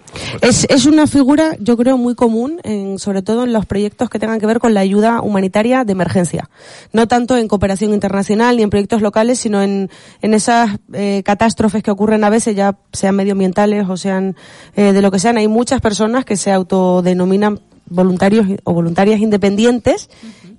[0.40, 4.19] Es, es una figura, yo creo, muy común, en, sobre todo en los proyectos que
[4.19, 6.49] tengan que ver con la ayuda humanitaria de emergencia.
[6.92, 9.90] No tanto en cooperación internacional ni en proyectos locales, sino en,
[10.23, 14.37] en esas eh, catástrofes que ocurren a veces, ya sean medioambientales o sean
[14.75, 15.37] eh, de lo que sean.
[15.37, 20.09] Hay muchas personas que se autodenominan voluntarios o voluntarias independientes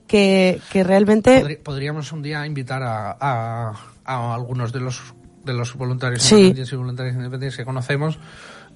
[0.08, 1.60] que, que realmente...
[1.64, 3.74] Podríamos un día invitar a, a-
[4.06, 5.02] a algunos de los
[5.48, 6.36] de los voluntarios Sí.
[6.36, 8.20] independientes y voluntarias independientes que conocemos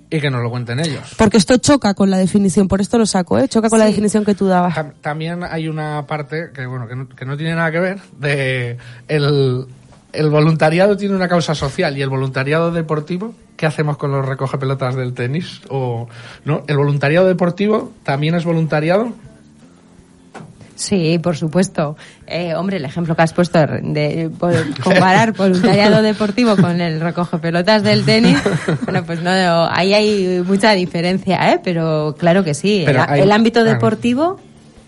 [0.09, 1.13] y que nos lo cuenten ellos.
[1.17, 3.47] Porque esto choca con la definición, por esto lo saco, ¿eh?
[3.47, 4.75] choca con la definición que tú dabas.
[4.75, 7.99] Tam- También hay una parte que bueno que no, que no tiene nada que ver
[8.19, 9.65] de el,
[10.13, 14.57] el voluntariado tiene una causa social y el voluntariado deportivo ¿qué hacemos con los recoge
[14.57, 15.61] pelotas del tenis?
[15.69, 16.09] O
[16.45, 19.13] no, el voluntariado deportivo también es voluntariado.
[20.81, 21.95] Sí, por supuesto.
[22.25, 24.31] Eh, hombre, el ejemplo que has puesto de, de
[24.83, 28.39] comparar voluntariado deportivo con el recoge pelotas del tenis,
[28.85, 29.29] bueno, pues no,
[29.69, 31.59] ahí hay mucha diferencia, ¿eh?
[31.63, 32.83] Pero claro que sí.
[32.87, 33.75] El, hay- el ámbito claro.
[33.75, 34.39] deportivo,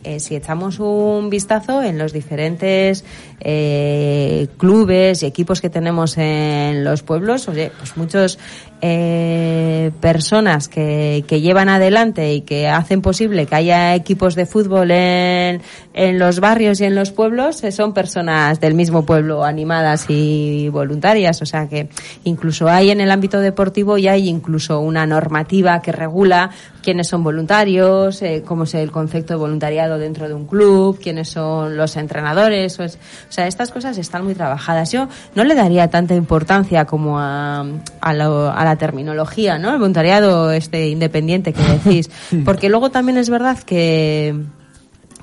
[0.03, 3.06] eh, si echamos un vistazo en los diferentes
[3.39, 8.39] eh, clubes y equipos que tenemos en los pueblos, oye, pues muchos
[8.86, 14.91] eh, personas que, que llevan adelante y que hacen posible que haya equipos de fútbol
[14.91, 15.62] en,
[15.93, 20.67] en los barrios y en los pueblos eh, son personas del mismo pueblo animadas y
[20.67, 21.41] voluntarias.
[21.41, 21.88] O sea que
[22.26, 26.50] incluso hay en el ámbito deportivo y hay incluso una normativa que regula
[26.82, 31.30] quiénes son voluntarios, eh, cómo es el concepto de voluntariado dentro de un club, quiénes
[31.30, 32.78] son los entrenadores.
[32.82, 32.88] O, o
[33.30, 34.91] sea, estas cosas están muy trabajadas.
[34.91, 37.65] Yo no le daría tanta importancia como a,
[38.02, 39.72] a, lo- a la terminología, ¿no?
[39.72, 42.10] El voluntariado este independiente que decís.
[42.46, 44.36] Porque luego también es verdad que,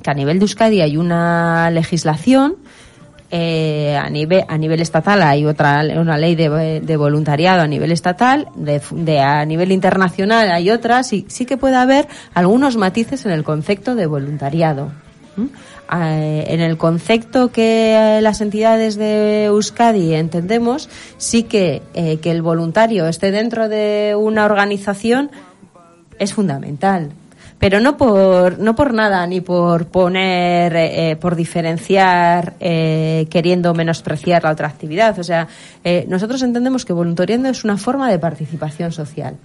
[0.02, 2.56] que a nivel de Euskadi hay una legislación
[3.32, 7.92] eh, a nivel a nivel estatal hay otra una ley de, de voluntariado a nivel
[7.92, 13.24] estatal de, de, a nivel internacional hay otras y sí que puede haber algunos matices
[13.26, 14.90] en el concepto de voluntariado
[15.92, 23.06] en el concepto que las entidades de Euskadi entendemos sí que eh, que el voluntario
[23.08, 25.30] esté dentro de una organización
[26.18, 27.10] es fundamental.
[27.58, 34.44] Pero no por no por nada ni por poner eh, por diferenciar eh, queriendo menospreciar
[34.44, 35.18] la otra actividad.
[35.18, 35.48] O sea
[35.84, 39.36] eh, nosotros entendemos que voluntariando es una forma de participación social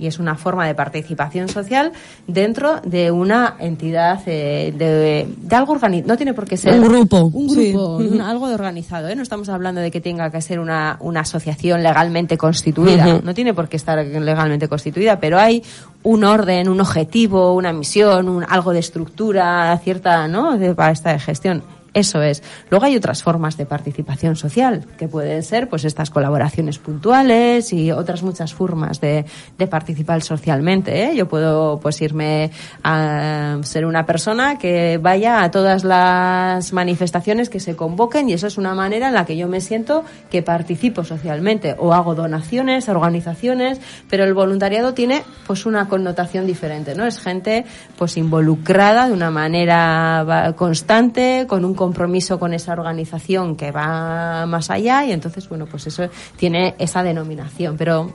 [0.00, 1.92] y es una forma de participación social
[2.26, 6.08] dentro de una entidad eh, de, de, algo organizado.
[6.08, 7.18] No tiene por qué ser un grupo.
[7.32, 8.08] Un grupo, sí.
[8.08, 9.08] un, algo de organizado.
[9.08, 9.14] ¿eh?
[9.14, 13.06] No estamos hablando de que tenga que ser una, una asociación legalmente constituida.
[13.06, 13.22] Uh -huh.
[13.22, 15.62] No tiene por qué estar legalmente constituida, pero hay
[16.02, 20.56] un orden, un objetivo, una misión, un, algo de estructura cierta ¿no?
[20.56, 22.42] de, para esta gestión eso es.
[22.70, 27.90] Luego hay otras formas de participación social, que pueden ser pues estas colaboraciones puntuales y
[27.90, 29.24] otras muchas formas de,
[29.68, 31.04] participar socialmente.
[31.04, 31.16] ¿eh?
[31.16, 32.50] Yo puedo pues irme
[32.82, 38.46] a ser una persona que vaya a todas las manifestaciones que se convoquen y eso
[38.46, 42.88] es una manera en la que yo me siento que participo socialmente o hago donaciones
[42.88, 47.06] a organizaciones, pero el voluntariado tiene pues una connotación diferente, ¿no?
[47.06, 47.64] Es gente
[47.96, 54.68] pues involucrada de una manera constante, con un compromiso con esa organización que va más
[54.68, 57.78] allá y entonces, bueno, pues eso tiene esa denominación.
[57.78, 58.12] Pero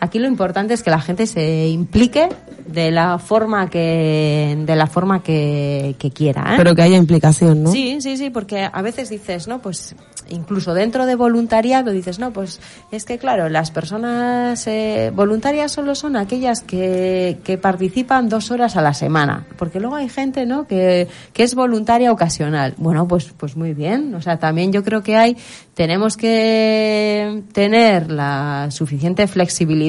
[0.00, 2.28] aquí lo importante es que la gente se implique
[2.66, 6.54] de la forma que de la forma que, que quiera ¿eh?
[6.56, 9.94] pero que haya implicación no sí sí sí porque a veces dices no pues
[10.28, 15.94] incluso dentro de voluntariado dices no pues es que claro las personas eh, voluntarias solo
[15.94, 20.66] son aquellas que, que participan dos horas a la semana porque luego hay gente no
[20.66, 22.74] que, que es voluntaria ocasional.
[22.76, 24.14] Bueno pues pues muy bien.
[24.14, 25.36] O sea también yo creo que hay
[25.74, 29.87] tenemos que tener la suficiente flexibilidad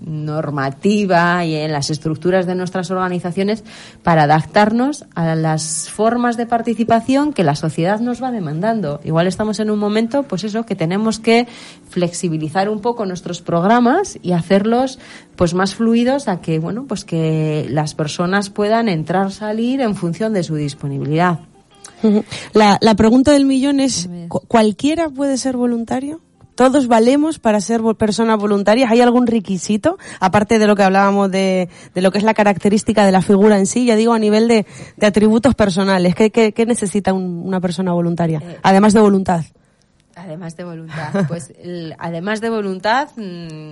[0.00, 3.64] normativa y en las estructuras de nuestras organizaciones
[4.02, 9.00] para adaptarnos a las formas de participación que la sociedad nos va demandando.
[9.04, 11.46] Igual estamos en un momento, pues eso, que tenemos que
[11.88, 14.98] flexibilizar un poco nuestros programas y hacerlos
[15.36, 20.32] pues más fluidos a que, bueno, pues que las personas puedan entrar, salir en función
[20.32, 21.40] de su disponibilidad.
[22.54, 24.08] La, la pregunta del millón es,
[24.48, 26.20] ¿cualquiera puede ser voluntario?
[26.60, 28.90] ¿Todos valemos para ser personas voluntarias?
[28.90, 29.96] ¿Hay algún requisito?
[30.20, 33.56] Aparte de lo que hablábamos de, de lo que es la característica de la figura
[33.56, 34.66] en sí, ya digo, a nivel de,
[34.98, 36.14] de atributos personales.
[36.14, 38.42] ¿Qué, qué, qué necesita un, una persona voluntaria?
[38.44, 39.42] Eh, Además de voluntad.
[40.14, 43.08] Además de voluntad, pues el, además de voluntad,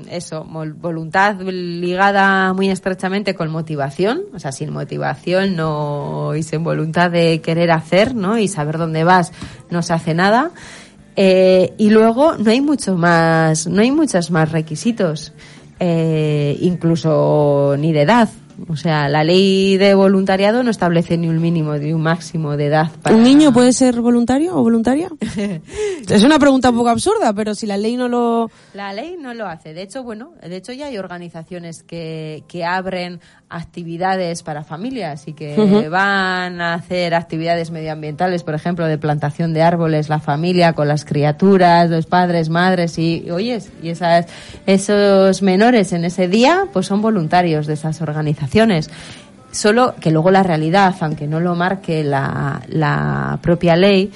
[0.08, 7.10] eso, voluntad ligada muy estrechamente con motivación, o sea, sin motivación no y sin voluntad
[7.10, 8.38] de querer hacer, ¿no?
[8.38, 9.32] Y saber dónde vas,
[9.68, 10.52] no se hace nada.
[11.20, 15.32] Eh, y luego no hay mucho más, no hay muchos más requisitos,
[15.80, 18.28] eh, incluso ni de edad.
[18.68, 22.66] O sea, la ley de voluntariado no establece ni un mínimo ni un máximo de
[22.66, 22.92] edad.
[23.02, 23.16] Para...
[23.16, 25.10] ¿Un niño puede ser voluntario o voluntaria?
[26.08, 28.48] es una pregunta un poco absurda, pero si la ley no lo...
[28.74, 29.74] La ley no lo hace.
[29.74, 35.32] De hecho, bueno, de hecho ya hay organizaciones que, que abren actividades para familias y
[35.32, 35.90] que uh -huh.
[35.90, 41.04] van a hacer actividades medioambientales, por ejemplo, de plantación de árboles, la familia con las
[41.04, 44.26] criaturas, los padres, madres y, y oyes, y esas,
[44.66, 48.90] esos menores en ese día, pues son voluntarios de esas organizaciones.
[49.50, 54.12] Solo que luego la realidad, aunque no lo marque la, la propia ley,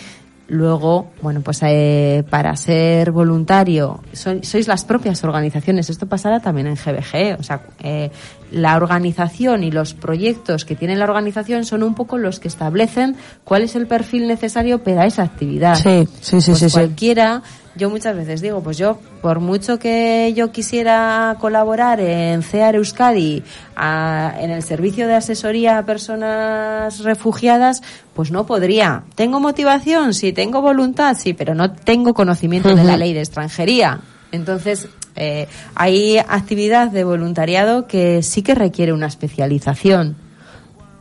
[0.52, 5.88] Luego, bueno, pues eh, para ser voluntario, so, sois las propias organizaciones.
[5.88, 7.40] Esto pasará también en GBG.
[7.40, 8.10] O sea, eh,
[8.52, 13.16] la organización y los proyectos que tiene la organización son un poco los que establecen
[13.44, 15.74] cuál es el perfil necesario para esa actividad.
[15.76, 16.50] Sí, sí, sí.
[16.50, 17.70] Pues sí, cualquiera, sí.
[17.76, 23.42] yo muchas veces digo, pues yo, por mucho que yo quisiera colaborar en CEAR Euskadi,
[23.74, 27.82] a, en el servicio de asesoría a personas refugiadas,
[28.14, 29.04] pues no podría.
[29.14, 30.12] ¿Tengo motivación?
[30.14, 30.32] Sí.
[30.32, 31.16] ¿Tengo voluntad?
[31.18, 32.76] Sí, pero no tengo conocimiento uh -huh.
[32.76, 34.00] de la ley de extranjería.
[34.30, 40.16] Entonces, eh, hay actividad de voluntariado que sí que requiere una especialización.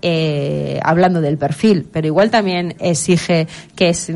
[0.04, 4.12] Eh, hablando del perfil, pero igual también exige que, es,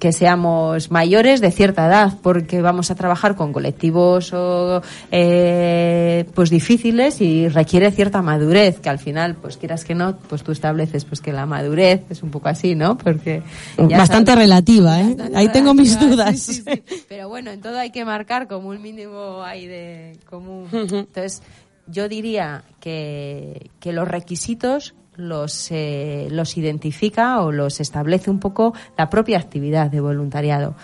[0.00, 4.82] que seamos mayores de cierta edad, porque vamos a trabajar con colectivos o,
[5.12, 10.42] eh, pues difíciles y requiere cierta madurez, que al final, pues quieras que no, pues
[10.42, 12.98] tú estableces pues que la madurez es un poco así, ¿no?
[12.98, 13.44] Porque
[13.76, 15.14] bastante sabes, relativa, ¿eh?
[15.14, 16.36] Bastante Ahí tengo mis dudas.
[16.40, 17.04] Sí, sí, sí.
[17.08, 20.66] Pero bueno, en todo hay que marcar como un mínimo ahí de común.
[20.72, 21.42] Entonces,
[21.86, 28.74] yo diría que, que los requisitos los, eh, los identifica o los establece un poco
[28.96, 30.74] la propia actividad de voluntariado.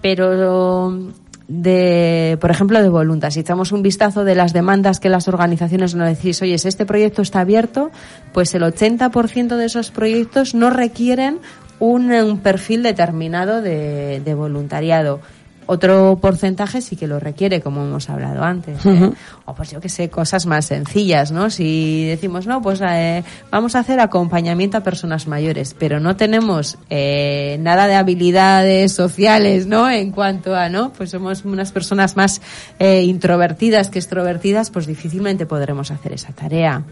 [0.00, 1.12] Pero
[1.48, 3.30] de, por ejemplo, de voluntad.
[3.30, 6.84] Si echamos un vistazo de las demandas que las organizaciones nos decís, oye, si este
[6.84, 7.90] proyecto está abierto,
[8.32, 11.38] pues el 80% de esos proyectos no requieren
[11.80, 15.20] un, perfil determinado de, de voluntariado
[15.68, 18.84] otro porcentaje sí que lo requiere, como hemos hablado antes.
[18.86, 19.10] ¿eh?
[19.44, 21.50] O pues yo que sé, cosas más sencillas, ¿no?
[21.50, 26.78] Si decimos, no, pues eh, vamos a hacer acompañamiento a personas mayores, pero no tenemos
[26.88, 29.90] eh, nada de habilidades sociales, ¿no?
[29.90, 30.90] En cuanto a, ¿no?
[30.94, 32.40] Pues somos unas personas más
[32.78, 36.82] eh, introvertidas que extrovertidas, pues difícilmente podremos hacer esa tarea.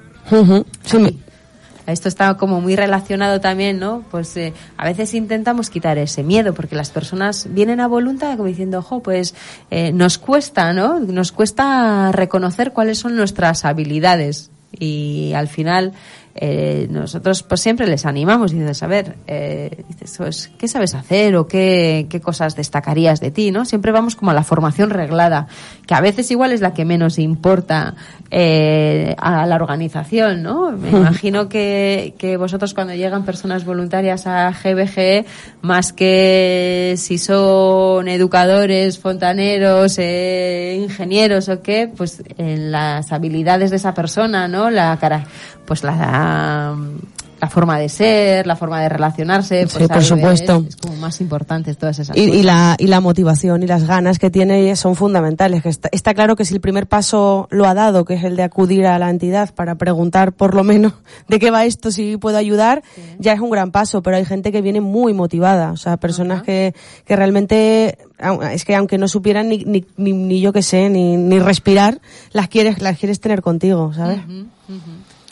[0.82, 1.18] Sí,
[1.86, 4.04] Esto está como muy relacionado también, ¿no?
[4.10, 8.48] Pues eh, a veces intentamos quitar ese miedo porque las personas vienen a voluntad como
[8.48, 9.34] diciendo, ojo, pues
[9.70, 10.98] eh, nos cuesta, ¿no?
[10.98, 15.92] Nos cuesta reconocer cuáles son nuestras habilidades y al final
[16.38, 20.94] eh, nosotros pues siempre les animamos y dices, a ver, eh, dices, pues, ¿qué sabes
[20.94, 23.64] hacer o qué, qué cosas destacarías de ti, no?
[23.64, 25.48] Siempre vamos como a la formación reglada,
[25.86, 27.94] que a veces igual es la que menos importa
[28.30, 30.72] eh, a la organización, ¿no?
[30.72, 35.24] Me imagino que, que vosotros cuando llegan personas voluntarias a GBG,
[35.62, 43.76] más que si son educadores, fontaneros, eh, ingenieros o qué, pues en las habilidades de
[43.76, 44.70] esa persona, ¿no?
[44.70, 45.24] La cara,
[45.64, 46.25] pues la,
[47.38, 50.60] la forma de ser, la forma de relacionarse, Sí, pues por supuesto.
[50.62, 52.40] ves, es como más importantes todas esas Y, cosas.
[52.40, 55.62] y la, y la motivación y las ganas que tiene son fundamentales.
[55.62, 58.36] Que está, está claro que si el primer paso lo ha dado, que es el
[58.36, 60.94] de acudir a la entidad para preguntar por lo menos
[61.28, 62.82] de qué va esto, si puedo ayudar,
[63.18, 64.02] ya es un gran paso.
[64.02, 65.72] Pero hay gente que viene muy motivada.
[65.72, 67.98] O sea, personas que, que realmente,
[68.50, 72.00] es que aunque no supieran ni, ni, ni, ni yo que sé, ni, ni respirar,
[72.32, 74.20] las quieres, las quieres tener contigo, ¿sabes?
[74.26, 74.46] Ujú.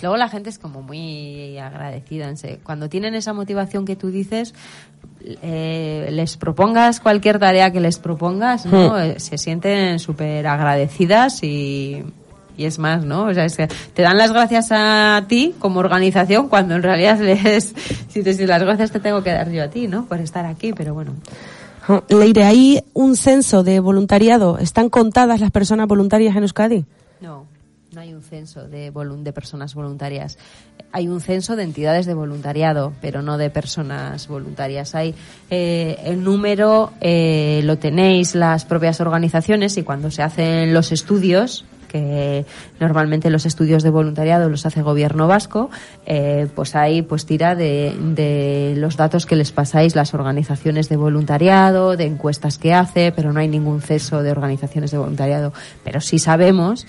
[0.02, 2.32] Luego la gente es como muy agradecida.
[2.62, 4.54] Cuando tienen esa motivación que tú dices,
[5.42, 8.98] eh, les propongas cualquier tarea que les propongas, ¿no?
[8.98, 12.04] Eh, se sienten súper agradecidas y,
[12.56, 13.24] y es más, ¿no?
[13.24, 17.18] O sea, es que te dan las gracias a ti como organización cuando en realidad
[17.20, 17.74] les,
[18.08, 20.04] si te si las gracias te tengo que dar yo a ti, ¿no?
[20.06, 21.12] Por estar aquí, pero bueno.
[22.08, 24.58] Leire, ¿hay un censo de voluntariado?
[24.58, 26.84] ¿Están contadas las personas voluntarias en Euskadi?
[27.20, 27.46] No,
[27.94, 30.36] no hay un censo de, de personas voluntarias.
[30.92, 34.94] Hay un censo de entidades de voluntariado, pero no de personas voluntarias.
[34.94, 35.14] Hay
[35.50, 41.64] eh, el número eh, lo tenéis las propias organizaciones y cuando se hacen los estudios
[41.94, 42.44] que
[42.80, 45.70] normalmente los estudios de voluntariado los hace gobierno vasco,
[46.06, 50.96] eh, pues ahí pues tira de, de los datos que les pasáis las organizaciones de
[50.96, 55.52] voluntariado, de encuestas que hace, pero no hay ningún ceso de organizaciones de voluntariado.
[55.84, 56.84] Pero sí sabemos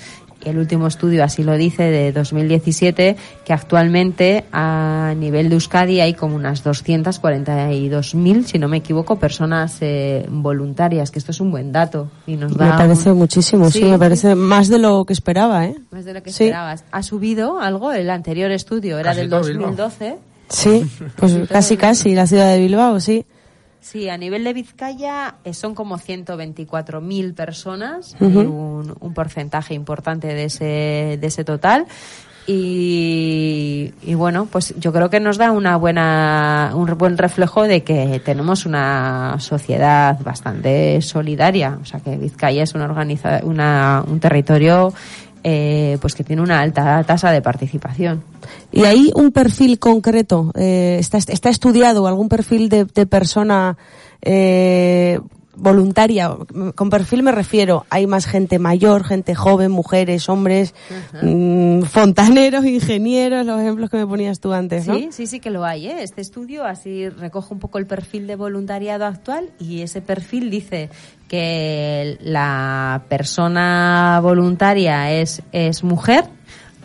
[0.45, 6.13] el último estudio así lo dice de 2017 que actualmente a nivel de Euskadi hay
[6.13, 11.71] como unas 242.000 si no me equivoco personas eh, voluntarias que esto es un buen
[11.71, 15.05] dato y nos da Me parece un- muchísimo, sí, Sí, me parece más de lo
[15.05, 15.75] que esperaba, ¿eh?
[15.91, 16.45] más de lo que Sí.
[16.45, 19.67] esperabas ha subido algo el anterior estudio era Casi del todo Bilbao.
[19.71, 20.15] 2012
[20.49, 23.25] Sí, pues casi casi, la ciudad de Bilbao, sí.
[23.81, 30.45] Sí, a nivel de Vizcaya eh, son como 124.000 personas, un, un porcentaje importante de
[30.45, 31.85] ese, de ese total.
[32.47, 37.83] Y, y bueno, pues yo creo que nos da una buena, un buen reflejo de
[37.83, 41.79] que tenemos una sociedad bastante solidaria.
[41.81, 44.93] O sea, que Vizcaya es una organiza, una, un territorio
[45.47, 48.23] eh, pues que tiene una alta tasa de participación.
[48.71, 50.51] ¿Y hay un perfil concreto?
[50.55, 53.77] Eh, está, ¿Está estudiado algún perfil de, de persona
[54.23, 55.19] eh,
[55.55, 56.35] voluntaria?
[56.75, 60.73] Con perfil me refiero, hay más gente mayor, gente joven, mujeres, hombres,
[61.21, 64.95] mm, fontaneros, ingenieros, los ejemplos que me ponías tú antes, ¿no?
[64.95, 65.87] Sí, sí, sí que lo hay.
[65.87, 66.03] ¿eh?
[66.03, 70.89] Este estudio así recoge un poco el perfil de voluntariado actual y ese perfil dice
[71.27, 76.25] que la persona voluntaria es, es mujer,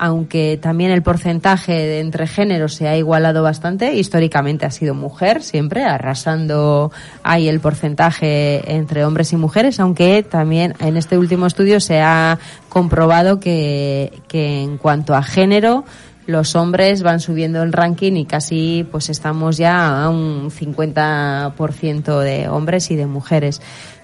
[0.03, 3.93] aunque también el porcentaje de entre géneros se ha igualado bastante.
[3.97, 6.91] Históricamente ha sido mujer, siempre arrasando
[7.23, 12.39] ahí el porcentaje entre hombres y mujeres, aunque también en este último estudio se ha
[12.71, 15.85] comprobado que, que en cuanto a género,
[16.27, 22.49] los hombres van subiendo el ranking y casi pues estamos ya a un 50% de
[22.49, 23.61] hombres y de mujeres.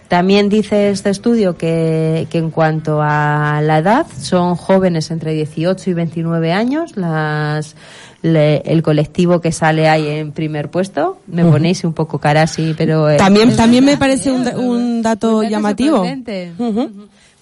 [0.09, 5.91] También dice este estudio que, que en cuanto a la edad son jóvenes entre 18
[5.91, 7.75] y 29 años las
[8.23, 11.19] le- el colectivo que sale ahí en primer puesto.
[11.27, 13.11] Me ponéis un poco cara así, pero...
[13.11, 16.05] eh, También, es también me parece un, un dato llamativo.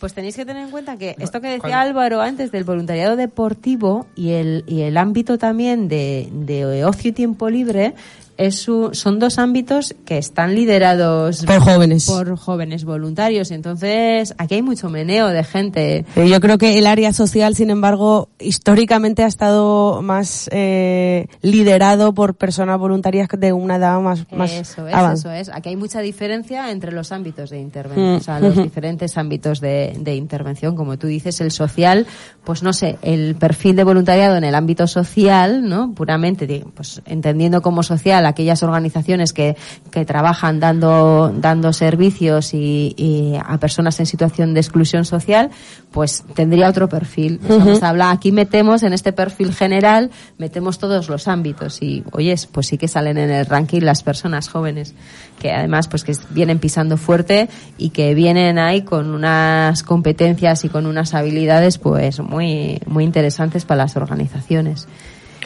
[0.00, 1.72] Pues tenéis que tener en cuenta que esto que decía ¿cuál?
[1.72, 7.12] Álvaro antes del voluntariado deportivo y el, y el ámbito también de, de ocio y
[7.12, 7.94] tiempo libre
[8.36, 12.06] es son dos ámbitos que están liderados Por jóvenes.
[12.06, 13.50] por jóvenes voluntarios.
[13.50, 16.04] Entonces, aquí hay mucho meneo de gente.
[16.16, 22.14] Eh, Yo creo que el área social, sin embargo, históricamente ha estado más eh, liderado
[22.14, 25.48] por personas voluntarias de una edad más, más Eso es, avan- eso es.
[25.50, 28.16] Aquí hay mucha diferencia entre los ámbitos de intervención, Mm.
[28.16, 30.74] o sea, los diferentes ámbitos de, de intervención.
[30.76, 32.06] Como tú dices, el social,
[32.44, 35.92] pues no sé, el perfil de voluntariado en el ámbito social, ¿no?
[35.94, 39.56] Puramente, pues entendiendo como social aquellas organizaciones que,
[39.90, 45.50] que trabajan dando, dando servicios y, y a personas en situación de exclusión social,
[45.90, 47.40] pues tendría otro perfil.
[47.42, 52.66] Estamos habla- aquí metemos en este perfil general, metemos todos los ámbitos y, oyes, pues
[52.66, 54.94] sí que salen en el ranking las personas jóvenes,
[55.40, 57.48] que además pues que vienen pisando fuerte
[57.78, 63.64] y que vienen ahí con unas competencias y con unas habilidades pues muy, muy interesantes
[63.64, 64.88] para las organizaciones.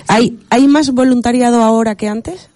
[0.07, 2.49] ¿Hay, ¿Hay más voluntariado ahora que antes?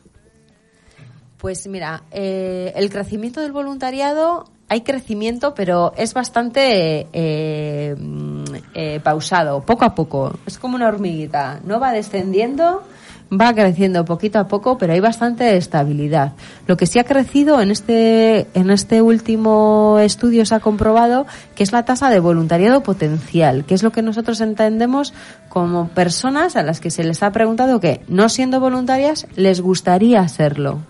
[1.42, 9.00] Pues mira, eh, el crecimiento del voluntariado, hay crecimiento, pero es bastante eh, mm, eh,
[9.02, 10.38] pausado, poco a poco.
[10.46, 12.84] Es como una hormiguita, no va descendiendo,
[13.28, 16.34] va creciendo poquito a poco, pero hay bastante estabilidad.
[16.68, 21.26] Lo que sí ha crecido en este, en este último estudio se ha comprobado
[21.56, 25.12] que es la tasa de voluntariado potencial, que es lo que nosotros entendemos
[25.48, 30.28] como personas a las que se les ha preguntado que, no siendo voluntarias, les gustaría
[30.28, 30.82] serlo.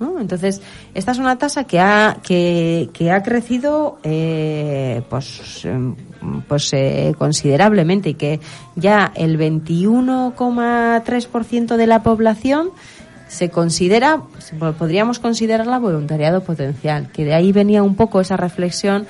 [0.00, 0.18] ¿No?
[0.20, 0.60] Entonces,
[0.94, 5.96] esta es una tasa que ha, que, que ha crecido eh, pues, em,
[6.46, 8.40] pues eh, considerablemente y que
[8.76, 12.70] ya el 21,3% de la población
[13.28, 14.22] se considera,
[14.78, 19.06] podríamos considerarla voluntariado potencial, que de ahí venía un poco esa reflexión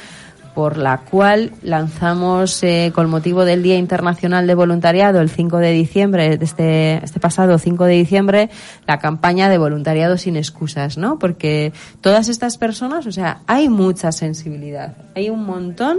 [0.54, 5.72] por la cual lanzamos eh, con motivo del Día Internacional de Voluntariado el 5 de
[5.72, 8.50] diciembre, este, este pasado 5 de diciembre,
[8.86, 11.18] la campaña de voluntariado sin excusas, ¿no?
[11.18, 15.98] Porque todas estas personas, o sea, hay mucha sensibilidad, hay un montón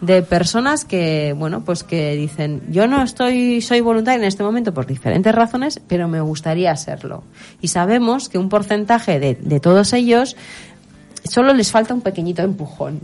[0.00, 4.74] de personas que, bueno, pues que dicen, yo no estoy, soy voluntaria en este momento
[4.74, 7.24] por diferentes razones, pero me gustaría serlo.
[7.60, 10.36] Y sabemos que un porcentaje de, de todos ellos
[11.24, 13.00] solo les falta un pequeñito empujón.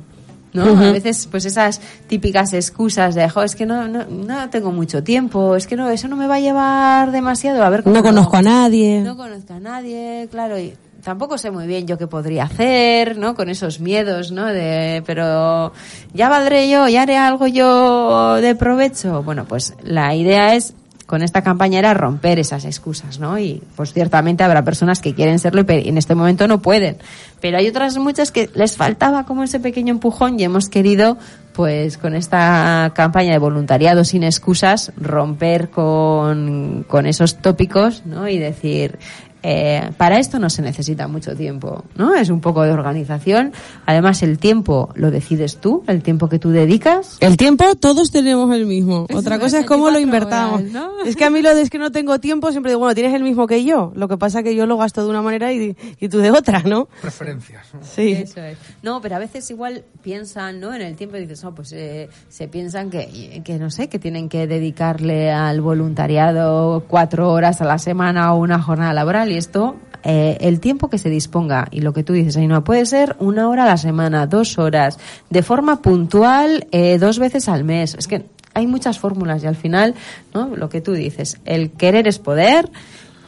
[0.53, 0.65] ¿No?
[0.65, 5.03] A veces, pues esas típicas excusas de, jo, es que no, no, no tengo mucho
[5.03, 8.37] tiempo, es que no, eso no me va a llevar demasiado, a ver No conozco
[8.37, 8.49] hago".
[8.49, 9.01] a nadie.
[9.01, 13.35] No conozco a nadie, claro, y tampoco sé muy bien yo qué podría hacer, ¿no?
[13.35, 14.47] Con esos miedos, ¿no?
[14.47, 15.73] De, pero
[16.15, 19.23] ya valdré yo, ya haré algo yo de provecho.
[19.23, 20.75] Bueno, pues la idea es
[21.13, 23.39] con esta campaña era romper esas excusas, ¿no?
[23.39, 26.97] Y pues ciertamente habrá personas que quieren serlo y en este momento no pueden.
[27.39, 31.19] Pero hay otras muchas que les faltaba como ese pequeño empujón y hemos querido
[31.53, 38.27] pues con esta campaña de voluntariado sin excusas romper con, con esos tópicos, ¿no?
[38.27, 38.99] Y decir,
[39.43, 42.15] eh, para esto no se necesita mucho tiempo, ¿no?
[42.15, 43.53] Es un poco de organización.
[43.87, 47.17] Además, el tiempo lo decides tú, el tiempo que tú dedicas.
[47.21, 49.07] El tiempo todos tenemos el mismo.
[49.09, 50.61] Eso Otra cosa es cómo lo 24 invertamos.
[50.61, 51.05] horas, ¿no?
[51.05, 53.15] Es que a mí lo de es que no tengo tiempo siempre digo, bueno, tienes
[53.15, 53.93] el mismo que yo.
[53.95, 56.31] Lo que pasa es que yo lo gasto de una manera y, y tú de
[56.31, 56.89] otra, ¿no?
[57.01, 57.67] Preferencias.
[57.75, 57.81] ¿no?
[57.83, 58.13] Sí.
[58.13, 58.59] Eso es.
[58.83, 60.73] No, pero a veces igual piensan, ¿no?
[60.75, 63.99] En el tiempo y dices, oh, pues eh, se piensan que, que, no sé, que
[63.99, 69.37] tienen que dedicarle al voluntariado cuatro horas a la semana o una jornada laboral y
[69.37, 72.87] esto, eh, el tiempo que se disponga y lo que tú dices, ahí no puede
[72.87, 74.99] ser una hora a la semana, dos horas,
[75.31, 77.95] de forma puntual, eh, dos veces al mes.
[77.99, 79.95] Es que hay muchas fórmulas y al final,
[80.35, 80.55] ¿no?
[80.57, 82.71] Lo que tú dices, el querer es poder.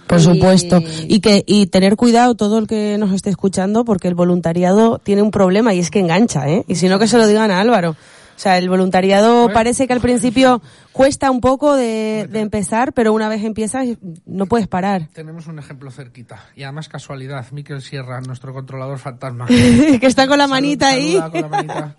[0.07, 0.83] Por supuesto.
[1.09, 5.23] Y que y tener cuidado todo el que nos esté escuchando porque el voluntariado tiene
[5.23, 6.65] un problema y es que engancha, ¿eh?
[6.69, 7.97] Y si no que se lo digan a Álvaro.
[8.37, 10.61] O sea, el voluntariado parece que al principio
[10.93, 13.87] cuesta un poco de, de empezar, pero una vez empiezas
[14.26, 15.09] no puedes parar.
[15.12, 16.45] Tenemos un ejemplo cerquita.
[16.57, 19.47] Y además casualidad, Miquel Sierra, nuestro controlador fantasma.
[19.47, 21.18] que está con la Salud- manita ahí.
[21.30, 21.97] con la manita.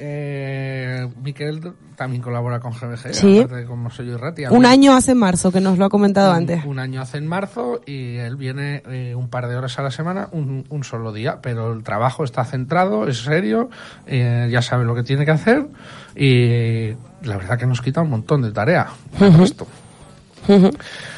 [0.00, 3.38] Eh, Miquel también colabora con GBG, Sí.
[3.38, 4.44] aparte de como soy yo y Rati.
[4.46, 6.64] Un año hace marzo, que nos lo ha comentado antes.
[6.64, 9.90] Un año hace en marzo y él viene eh, un par de horas a la
[9.90, 13.70] semana, un, un solo día, pero el trabajo está centrado, es serio,
[14.06, 15.66] eh, ya sabe lo que tiene que hacer
[16.14, 16.90] y
[17.26, 18.88] la verdad que nos quita un montón de tarea.
[19.20, 19.66] al resto.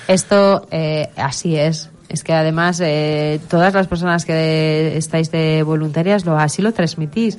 [0.09, 1.91] Esto eh, así es.
[2.09, 7.39] Es que además eh, todas las personas que estáis de voluntarias lo así lo transmitís.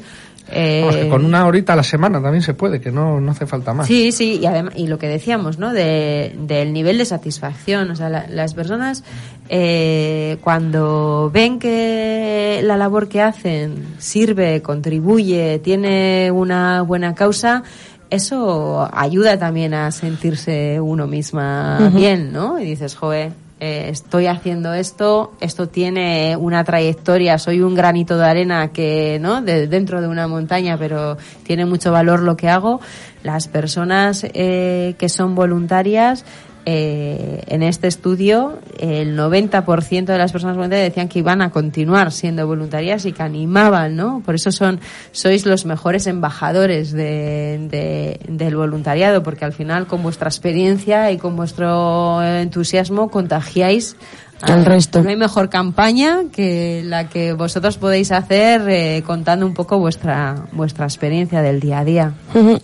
[0.50, 3.32] Vamos, que Eh, con una horita a la semana también se puede, que no, no
[3.32, 3.88] hace falta más.
[3.88, 5.72] Sí, sí, y, además, y lo que decíamos, ¿no?
[5.74, 7.90] De, del nivel de satisfacción.
[7.92, 9.04] O sea, la- las personas
[9.50, 17.64] eh, cuando ven que la labor que hacen sirve, contribuye, tiene una buena causa,
[18.10, 22.60] eso ayuda también a sentirse uno misma bien, ¿no?
[22.60, 23.32] Y dices, joder,
[23.64, 29.44] eh, estoy haciendo esto, esto tiene una trayectoria, soy un granito de arena que, ¿no?
[29.44, 32.82] De, dentro de una montaña, pero tiene mucho valor lo que hago.
[33.22, 36.26] Las personas eh, que son voluntarias,
[36.66, 42.12] eh, en este estudio, el 90% de las personas voluntarias decían que iban a continuar
[42.12, 44.22] siendo voluntarias y que animaban, ¿no?
[44.26, 44.80] Por eso son,
[45.12, 51.18] sois los mejores embajadores de, de- del voluntariado, porque al final con vuestra experiencia y
[51.18, 53.96] con vuestro entusiasmo contagiáis
[54.44, 55.04] Al resto.
[55.04, 60.46] No hay mejor campaña que la que vosotros podéis hacer eh, contando un poco vuestra
[60.52, 62.14] vuestra experiencia del día a día.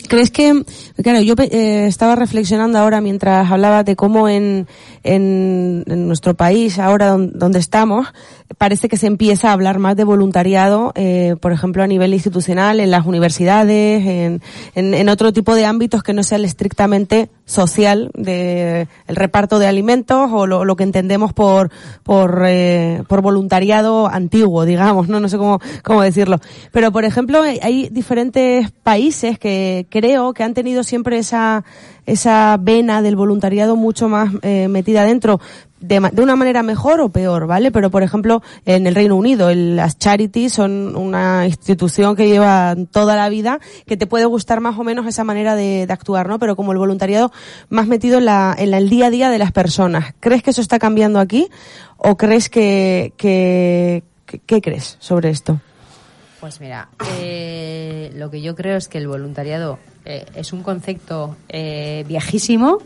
[0.07, 0.63] ¿Crees que,
[1.03, 4.67] claro, yo eh, estaba reflexionando ahora mientras hablabas de cómo en,
[5.03, 8.07] en, en nuestro país, ahora don- donde estamos,
[8.57, 12.79] parece que se empieza a hablar más de voluntariado, eh, por ejemplo, a nivel institucional,
[12.79, 14.41] en las universidades, en,
[14.75, 19.59] en, en otro tipo de ámbitos que no sea el estrictamente social, de el reparto
[19.59, 21.71] de alimentos o lo, lo que entendemos por,
[22.03, 26.39] por, eh, por voluntariado antiguo, digamos, no, no sé cómo, cómo decirlo.
[26.71, 31.63] Pero, por ejemplo, hay- hay diferentes países que creo que han tenido siempre esa,
[32.07, 35.39] esa vena del voluntariado mucho más eh, metida dentro
[35.79, 37.69] de, de una manera mejor o peor, ¿vale?
[37.71, 42.75] Pero, por ejemplo, en el Reino Unido, el- las charities son una institución que lleva
[42.91, 46.27] toda la vida, que te puede gustar más o menos esa manera de, de actuar,
[46.27, 46.39] ¿no?
[46.39, 47.31] Pero como el voluntariado
[47.69, 50.15] más metido en la, en la- el día a día de las personas.
[50.19, 51.47] ¿Crees que eso está cambiando aquí?
[51.97, 55.59] ¿O crees que, que, que- qué crees sobre esto?
[56.39, 61.35] Pues mira, eh, lo que yo creo es que el voluntariado eh, es un concepto
[61.49, 62.77] eh, viejísimo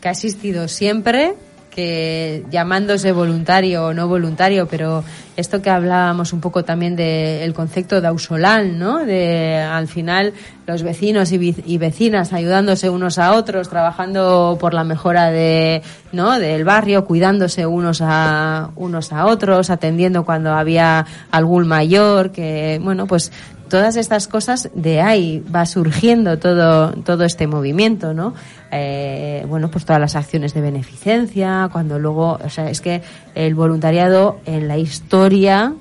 [0.00, 1.34] que ha existido siempre,
[1.76, 5.04] que llamándose voluntario o no voluntario, pero
[5.36, 9.04] esto que hablábamos un poco también del concepto de ausolán, ¿no?
[9.04, 10.32] De al final
[10.66, 16.38] los vecinos y vecinas ayudándose unos a otros, trabajando por la mejora de, ¿no?
[16.38, 23.06] del barrio, cuidándose unos a unos a otros, atendiendo cuando había algún mayor, que bueno,
[23.06, 23.30] pues
[23.68, 28.34] todas estas cosas de ahí va surgiendo todo todo este movimiento, ¿no?
[28.70, 33.02] Eh, bueno, pues todas las acciones de beneficencia, cuando luego, o sea, es que
[33.34, 35.74] el voluntariado en la historia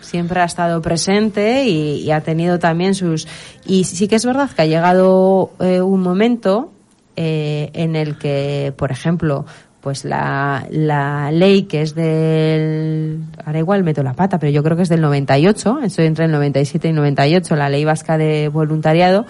[0.00, 3.26] siempre ha estado presente y, ha tenido también sus
[3.64, 6.72] y sí que es verdad que ha llegado eh, un momento
[7.16, 9.46] eh, en el que, por ejemplo,
[9.82, 14.76] pues la, la ley que es del ahora igual meto la pata, pero yo creo
[14.76, 19.26] que es del 98, estoy entre el 97 y 98, la ley vasca de voluntariado,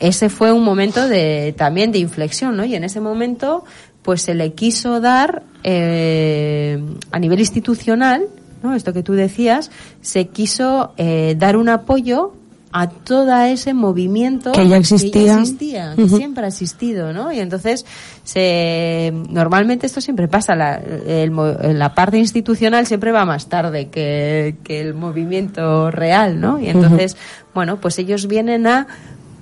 [0.00, 2.64] ese fue un momento de también de inflexión, ¿no?
[2.64, 3.64] Y en ese momento,
[4.02, 8.26] pues se le quiso dar eh, a nivel institucional,
[8.62, 8.74] ¿no?
[8.74, 9.70] Esto que tú decías,
[10.00, 12.32] se quiso eh, dar un apoyo
[12.78, 15.40] a todo ese movimiento Que ya existía.
[15.40, 17.32] existía, que siempre ha existido, ¿no?
[17.32, 17.86] Y entonces,
[18.22, 21.34] se, normalmente esto siempre pasa, la, el
[21.78, 26.60] la parte institucional siempre va más tarde que, que el movimiento real, ¿no?
[26.60, 27.16] Y entonces,
[27.54, 28.86] bueno, pues ellos vienen a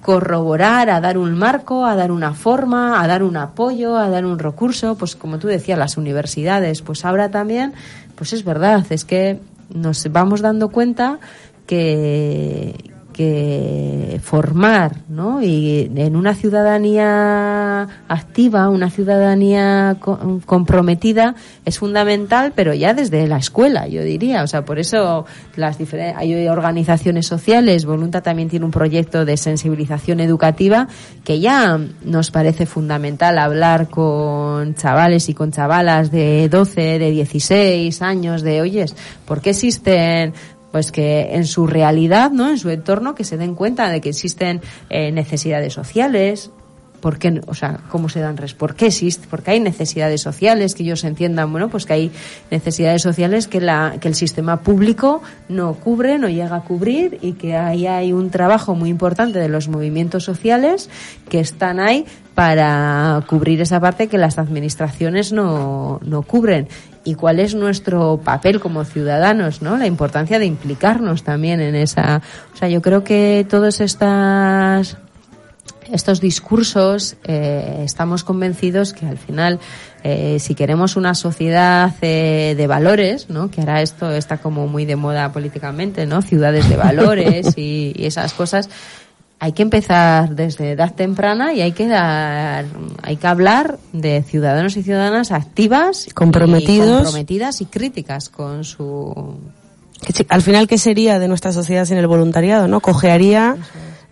[0.00, 4.26] corroborar, a dar un marco, a dar una forma, a dar un apoyo, a dar
[4.26, 7.72] un recurso, pues como tú decías, las universidades, pues ahora también,
[8.14, 9.40] pues es verdad, es que
[9.74, 11.18] nos vamos dando cuenta
[11.66, 15.42] que, que formar, ¿no?
[15.42, 21.34] Y en una ciudadanía activa, una ciudadanía co- comprometida
[21.64, 24.42] es fundamental, pero ya desde la escuela, yo diría.
[24.42, 25.24] O sea, por eso
[25.56, 30.88] las diferen- hay organizaciones sociales, Volunta también tiene un proyecto de sensibilización educativa
[31.24, 38.02] que ya nos parece fundamental hablar con chavales y con chavalas de 12, de 16
[38.02, 38.94] años, de, oyes,
[39.24, 40.32] ¿por qué existen
[40.74, 42.50] pues que en su realidad, ¿no?
[42.50, 44.60] En su entorno, que se den cuenta de que existen
[44.90, 46.50] eh, necesidades sociales,
[47.00, 50.74] ¿por qué, o sea, cómo se dan res, por qué existe, porque hay necesidades sociales,
[50.74, 52.10] que ellos entiendan, bueno, pues que hay
[52.50, 57.34] necesidades sociales que la, que el sistema público no cubre, no llega a cubrir y
[57.34, 60.90] que ahí hay un trabajo muy importante de los movimientos sociales
[61.28, 62.04] que están ahí
[62.34, 66.66] para cubrir esa parte que las administraciones no, no cubren
[67.04, 69.76] y cuál es nuestro papel como ciudadanos, ¿no?
[69.76, 74.96] La importancia de implicarnos también en esa, o sea, yo creo que todas estas
[75.92, 79.60] estos discursos eh, estamos convencidos que al final
[80.02, 83.50] eh, si queremos una sociedad eh, de valores, ¿no?
[83.50, 86.22] Que ahora esto está como muy de moda políticamente, ¿no?
[86.22, 88.68] Ciudades de valores y, y esas cosas.
[89.40, 92.64] Hay que empezar desde edad temprana y hay que dar,
[93.02, 96.88] hay que hablar de ciudadanos y ciudadanas activas, Comprometidos.
[96.88, 99.36] y comprometidas y críticas con su
[100.28, 102.68] Al final, ¿qué sería de nuestra sociedad sin el voluntariado?
[102.68, 102.80] ¿No?
[102.80, 103.56] Cojearía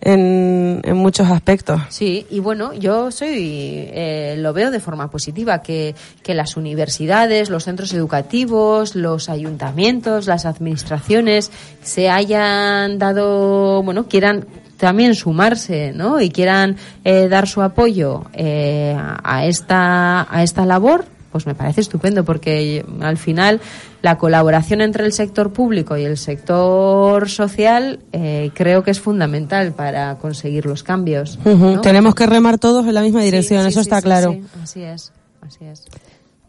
[0.01, 1.81] en, en muchos aspectos.
[1.89, 7.49] Sí, y bueno, yo soy, eh, lo veo de forma positiva, que, que las universidades,
[7.49, 11.51] los centros educativos, los ayuntamientos, las administraciones
[11.81, 14.45] se hayan dado, bueno, quieran
[14.77, 16.19] también sumarse, ¿no?
[16.21, 21.81] Y quieran eh, dar su apoyo eh, a esta a esta labor, pues me parece
[21.81, 23.59] estupendo porque al final
[24.01, 29.71] la colaboración entre el sector público y el sector social eh, creo que es fundamental
[29.71, 31.39] para conseguir los cambios.
[31.81, 34.31] Tenemos que remar todos en la misma Sí, dirección, sí, eso sí, está sí, claro.
[34.33, 35.11] sí, así es,
[35.41, 35.85] así es.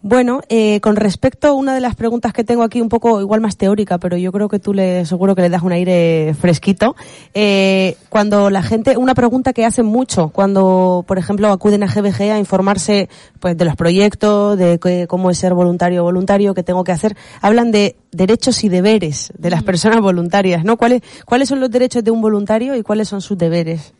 [0.06, 3.40] Bueno, eh, con respecto a una de las preguntas que tengo aquí, un poco igual
[3.40, 6.94] más teórica, pero yo creo que tú le seguro que le das un aire fresquito.
[7.32, 12.32] Eh, cuando la gente, una pregunta que hacen mucho cuando, por ejemplo, acuden a GBG
[12.32, 13.08] a informarse,
[13.40, 16.92] pues, de los proyectos, de qué- cómo es ser voluntario o voluntario, qué tengo que
[16.92, 19.52] hacer, hablan de derechos y deberes de Mm.
[19.52, 20.76] las personas voluntarias, ¿no?
[20.76, 23.94] ¿Cuáles, cuáles son los derechos de un voluntario y cuáles son sus deberes?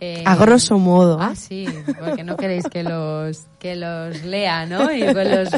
[0.00, 1.18] Eh, A grosso modo.
[1.20, 1.66] Ah, sí,
[1.98, 4.92] porque no queréis que los que los lea, ¿no?
[4.92, 5.50] Y los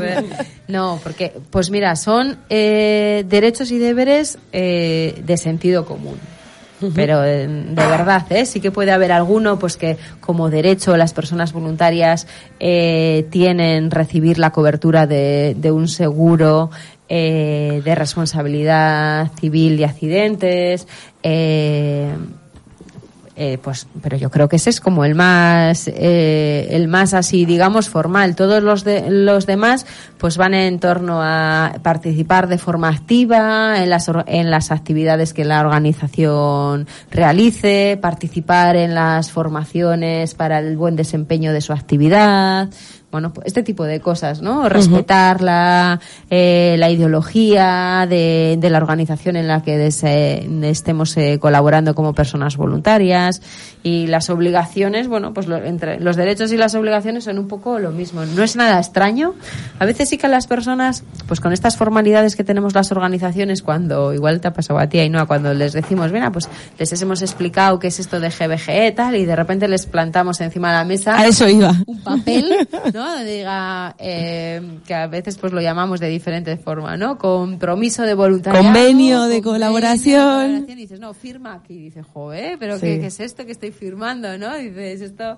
[0.69, 6.19] no, porque pues mira, son eh, derechos y deberes eh, de sentido común.
[6.95, 8.45] Pero eh, de verdad, ¿eh?
[8.45, 12.27] sí que puede haber alguno, pues que como derecho las personas voluntarias
[12.61, 16.71] eh, tienen recibir la cobertura de, de un seguro
[17.09, 20.87] eh, de responsabilidad civil y accidentes.
[21.23, 22.11] Eh,
[23.37, 27.45] eh, pues pero yo creo que ese es como el más eh, el más así
[27.45, 28.35] digamos formal.
[28.35, 29.85] Todos los de, los demás
[30.17, 35.45] pues van en torno a participar de forma activa en las en las actividades que
[35.45, 42.71] la organización realice participar en las formaciones para el buen desempeño de su actividad
[43.11, 44.69] bueno, pues este tipo de cosas, ¿no?
[44.69, 51.17] Respetar la, eh, la ideología de, de la organización en la que des- eh, estemos
[51.17, 53.41] eh, colaborando como personas voluntarias
[53.83, 57.79] y las obligaciones, bueno, pues lo- entre los derechos y las obligaciones son un poco
[57.79, 58.25] lo mismo.
[58.27, 59.35] No es nada extraño.
[59.79, 64.13] A veces sí que las personas, pues con estas formalidades que tenemos las organizaciones, cuando
[64.13, 66.49] igual te ha pasado a ti, Ainhoa, cuando les decimos, mira, pues
[66.79, 70.71] les hemos explicado qué es esto de GBG tal, y de repente les plantamos encima
[70.73, 71.73] de la mesa A eso iba.
[71.87, 72.67] un papel,
[72.97, 73.23] ¿no?
[73.25, 77.19] Diga eh, que a veces pues lo llamamos de diferente forma, ¿no?
[77.19, 80.65] Compromiso de voluntariado, Convenio de colaboración.
[80.67, 81.75] Y dices, no, firma aquí.
[81.75, 82.87] Y dices, joder, pero Sí.
[82.87, 84.59] ¿qué, qué es esto que estoy firmando, no?
[84.59, 85.37] Y dices, esto...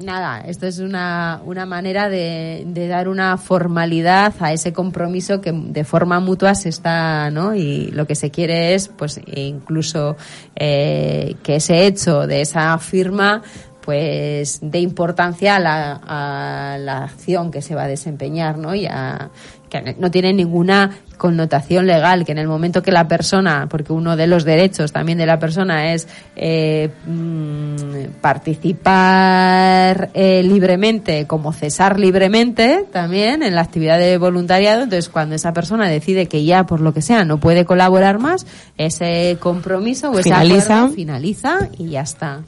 [0.00, 5.50] Nada, esto es una, una manera de, de dar una formalidad a ese compromiso que
[5.50, 7.56] de forma mutua se está, ¿no?
[7.56, 10.16] Y lo que se quiere es, pues, incluso
[10.54, 13.42] eh, que ese hecho de esa firma
[13.88, 18.74] pues de importancia a la, a la acción que se va a desempeñar, ¿no?
[18.74, 19.30] Y a,
[19.70, 24.14] que no tiene ninguna connotación legal, que en el momento que la persona, porque uno
[24.14, 31.98] de los derechos también de la persona es eh, mm, participar eh, libremente, como cesar
[31.98, 36.82] libremente también en la actividad de voluntariado, entonces cuando esa persona decide que ya por
[36.82, 40.76] lo que sea no puede colaborar más, ese compromiso o ese Finaliza.
[40.76, 42.42] acuerdo finaliza y ya está.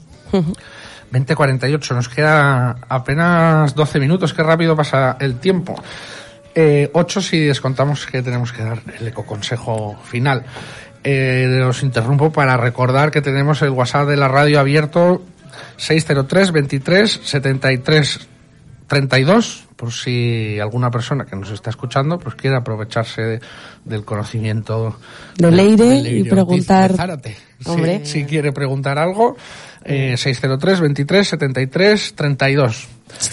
[1.11, 5.75] 20.48, nos queda apenas 12 minutos, qué rápido pasa el tiempo.
[6.55, 10.43] Eh, 8 si descontamos que tenemos que dar el ecoconsejo final.
[11.03, 15.23] Eh, os interrumpo para recordar que tenemos el WhatsApp de la radio abierto
[15.77, 18.27] 603 23 73
[18.87, 23.39] 32 por si alguna persona que nos está escuchando pues quiere aprovecharse de-
[23.85, 24.97] del conocimiento
[25.37, 26.93] De Leire de y preguntar-.
[27.23, 27.35] Sí,
[27.65, 28.05] Hombre.
[28.05, 29.37] si quiere preguntar algo
[29.85, 32.87] eh, 603 23 73 32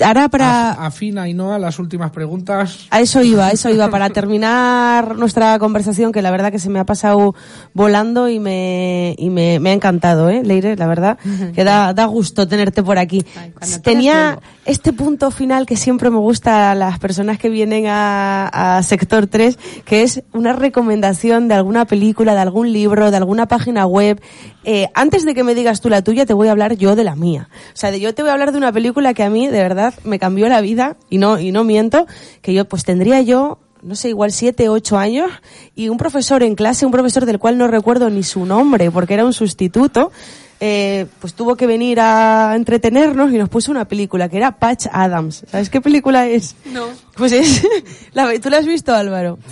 [0.05, 0.73] Ahora para...
[0.75, 4.11] Af- afina y no a las últimas preguntas A eso iba, a eso iba, para
[4.11, 7.35] terminar nuestra conversación, que la verdad que se me ha pasado
[7.75, 10.75] volando y me, y me, me ha encantado, ¿eh, Leire?
[10.77, 11.17] La verdad,
[11.55, 13.25] que da, da gusto tenerte por aquí.
[13.37, 14.39] Ay, Tenía.
[14.69, 19.27] Este punto final que siempre me gusta a las personas que vienen a, a Sector
[19.27, 24.21] 3, que es una recomendación de alguna película, de algún libro, de alguna página web.
[24.65, 27.05] Eh, antes de que me digas tú la tuya, te voy a hablar yo de
[27.05, 27.49] la mía.
[27.73, 29.63] O sea, de, yo te voy a hablar de una película que a mí, de
[29.63, 32.07] verdad, me cambió la vida, y no, y no miento,
[32.43, 35.31] que yo, pues tendría yo, no sé, igual siete, ocho años,
[35.75, 39.15] y un profesor en clase, un profesor del cual no recuerdo ni su nombre, porque
[39.15, 40.13] era un sustituto,
[40.61, 44.87] eh, pues tuvo que venir a entretenernos y nos puso una película que era Patch
[44.93, 45.45] Adams.
[45.51, 46.57] ¿Sabes qué película es?
[46.73, 46.87] No.
[47.17, 47.63] Pues es,
[48.13, 49.39] la, ¿tú la has visto Álvaro?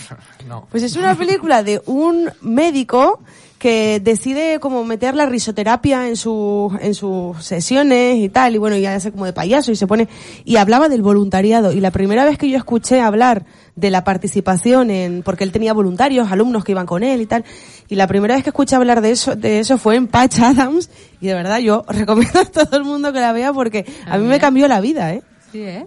[0.46, 0.64] No.
[0.70, 3.20] Pues es una película de un médico
[3.58, 8.76] que decide como meter la risoterapia en su, en sus sesiones y tal, y bueno,
[8.76, 10.08] ya hace como de payaso y se pone,
[10.44, 14.90] y hablaba del voluntariado, y la primera vez que yo escuché hablar de la participación
[14.90, 17.44] en, porque él tenía voluntarios, alumnos que iban con él y tal,
[17.88, 20.90] y la primera vez que escuché hablar de eso, de eso fue en Patch Adams,
[21.20, 24.26] y de verdad yo recomiendo a todo el mundo que la vea porque a mí
[24.26, 25.22] me cambió la vida, ¿eh?
[25.50, 25.86] Sí, ¿eh?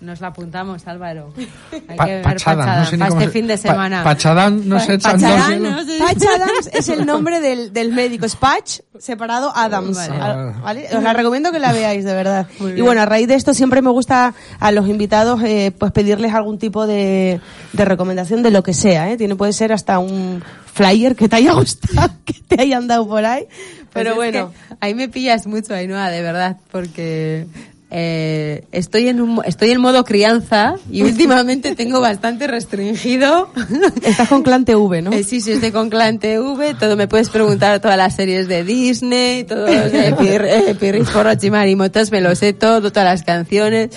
[0.00, 1.32] Nos la apuntamos, Álvaro.
[1.88, 4.04] Hay Pa- que ver no sé ni pa' cómo este se- fin de Pa- semana.
[4.04, 6.06] Pachadán, no sé, Patch echan dos Adams, hielos.
[6.08, 8.26] Patch Adams es el nombre del, del médico.
[8.26, 9.96] Es Patch separado Adams.
[9.96, 10.14] Vale.
[10.20, 10.86] Ah, ¿vale?
[10.94, 12.46] Os la recomiendo que la veáis, de verdad.
[12.76, 16.34] Y bueno, a raíz de esto siempre me gusta a los invitados eh, pues pedirles
[16.34, 17.40] algún tipo de,
[17.72, 19.10] de recomendación de lo que sea.
[19.10, 19.16] ¿eh?
[19.16, 20.42] Tiene, puede ser hasta un
[20.72, 23.46] flyer que te haya gustado, que te hayan dado por ahí.
[23.92, 24.52] Pero Pues es bueno.
[24.52, 27.46] que ahí me pillas mucho, Ainhoa, de verdad, porque
[27.90, 33.50] eh, estoy en un, estoy en modo crianza y últimamente tengo bastante restringido.
[34.04, 35.12] Estás con Clan TV, ¿no?
[35.12, 38.64] Eh, sí, sí, estoy con Clan TV, todo me puedes preguntar todas las series de
[38.64, 43.90] Disney, todos de Pir, eh, Marimotas, me lo sé todo, todas las canciones,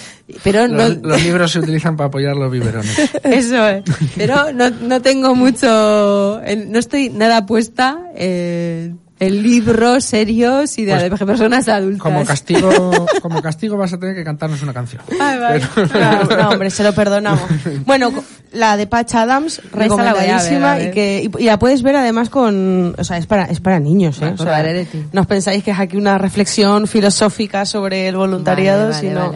[0.43, 2.97] pero no, Los, los libros se utilizan para apoyar los biberones.
[3.23, 3.83] eso es.
[4.15, 8.93] Pero no, no tengo mucho, en- no estoy nada puesta eh,
[9.29, 12.01] libros serios y de, Pues, de personas adultas.
[12.01, 15.01] Como castigo, como castigo vas a tener que cantarnos una canción.
[15.19, 15.61] Ay, vale.
[15.75, 17.43] No, no, hombre, se lo perdonamos.
[17.85, 18.11] Bueno,
[18.51, 23.03] la de Patch Adams, recomendadísima y que y, y la puedes ver además con, o
[23.03, 24.33] sea, es para es para niños, ¿eh?
[24.37, 25.05] O sea, de ti.
[25.11, 29.33] no os pensáis que es aquí una reflexión filosófica sobre el voluntariado, Vale, vale, sino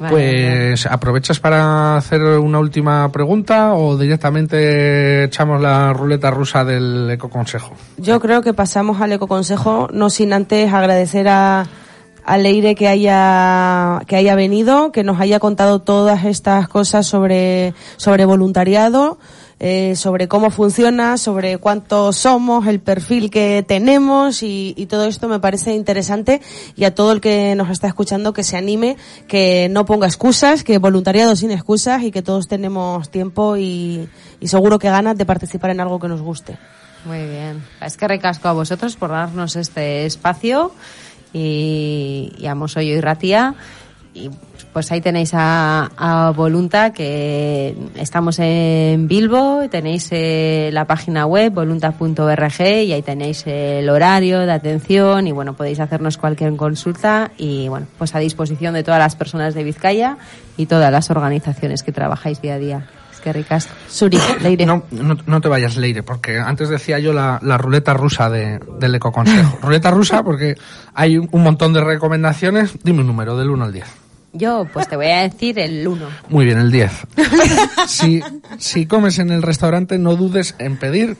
[0.00, 0.14] vale.
[0.14, 0.66] Vale.
[0.68, 7.74] Pues aprovechas para hacer una última pregunta o directamente echamos la ruleta rusa del ecoconsejo.
[7.98, 11.66] yo creo que pasamos al ecoconsejo no sin antes agradecer a
[12.24, 17.74] a Leire que haya que haya venido, que nos haya contado todas estas cosas sobre
[17.96, 19.18] sobre voluntariado,
[19.62, 25.38] eh, sobre cómo funciona, sobre cuántos somos, el perfil que tenemos y, todo esto me
[25.38, 26.40] parece interesante
[26.76, 28.96] y a todo el que nos está escuchando que se anime,
[29.28, 34.08] que no ponga excusas, que voluntariado sin excusas y que todos tenemos tiempo y,
[34.42, 36.56] seguro que ganas de participar en algo que nos guste.
[37.04, 37.62] Muy bien.
[37.82, 40.72] Es que recasco a vosotros por darnos este espacio
[41.34, 43.54] y, y a Mosoyo y Ratia.
[44.20, 44.30] Y
[44.72, 51.52] pues ahí tenéis a, a Volunta, que estamos en Bilbo, tenéis eh, la página web
[51.52, 57.68] volunta.org y ahí tenéis el horario de atención y bueno, podéis hacernos cualquier consulta y
[57.68, 60.18] bueno, pues a disposición de todas las personas de Vizcaya
[60.56, 62.86] y todas las organizaciones que trabajáis día a día.
[63.12, 63.74] Es que ricasco.
[63.88, 64.66] Suri, Leire.
[64.66, 68.60] No, no, no te vayas, Leire, porque antes decía yo la, la ruleta rusa de,
[68.78, 69.58] del ecoconsejo.
[69.62, 70.54] ruleta rusa porque
[70.94, 72.78] hay un, un montón de recomendaciones.
[72.84, 73.99] Dime un número, del 1 al 10.
[74.32, 76.06] Yo pues te voy a decir el 1.
[76.28, 76.90] Muy bien, el 10.
[77.86, 78.20] si,
[78.58, 81.16] si comes en el restaurante, no dudes en pedir,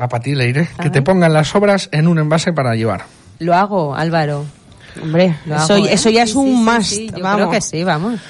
[0.00, 3.04] va para ti, Leire, que te pongan las sobras en un envase para llevar.
[3.38, 4.44] Lo hago, Álvaro.
[5.02, 5.92] Hombre, Lo eso, hago, ¿eh?
[5.92, 6.90] eso ya Sí, es un sí, sí, must.
[6.90, 7.36] sí, yo vamos.
[7.36, 8.20] creo que sí, vamos.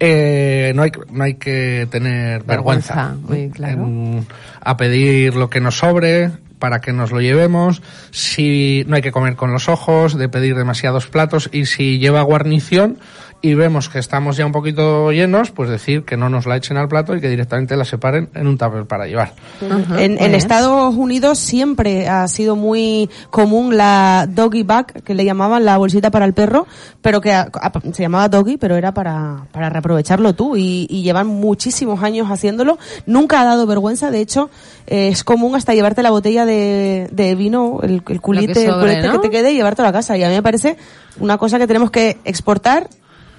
[0.00, 3.84] Eh, no, hay, no hay que tener vergüenza, Vergüenza, muy claro.
[3.84, 4.26] en-
[4.60, 7.82] a pedir lo que nos sobre para que nos lo llevemos.
[8.10, 12.22] Si no hay que comer con los ojos, de pedir demasiados platos y si lleva
[12.22, 12.98] guarnición
[13.46, 16.76] y vemos que estamos ya un poquito llenos, pues decir que no nos la echen
[16.78, 19.34] al plato y que directamente la separen en un tupper para llevar.
[19.60, 20.34] En, en bien.
[20.34, 26.10] Estados Unidos siempre ha sido muy común la doggy bag, que le llamaban la bolsita
[26.10, 26.66] para el perro,
[27.02, 31.02] pero que a- a- se llamaba doggy, pero era para, para reaprovecharlo tú y, y
[31.02, 32.78] llevan muchísimos años haciéndolo.
[33.04, 34.48] Nunca ha dado vergüenza, de hecho
[34.86, 38.80] eh, es común hasta llevarte la botella de, de vino, el, el culite, el sobre,
[38.94, 39.12] culete ¿no?
[39.20, 40.16] que te quede y llevártelo a casa.
[40.16, 40.78] Y a mí me parece
[41.20, 42.88] una cosa que tenemos que exportar,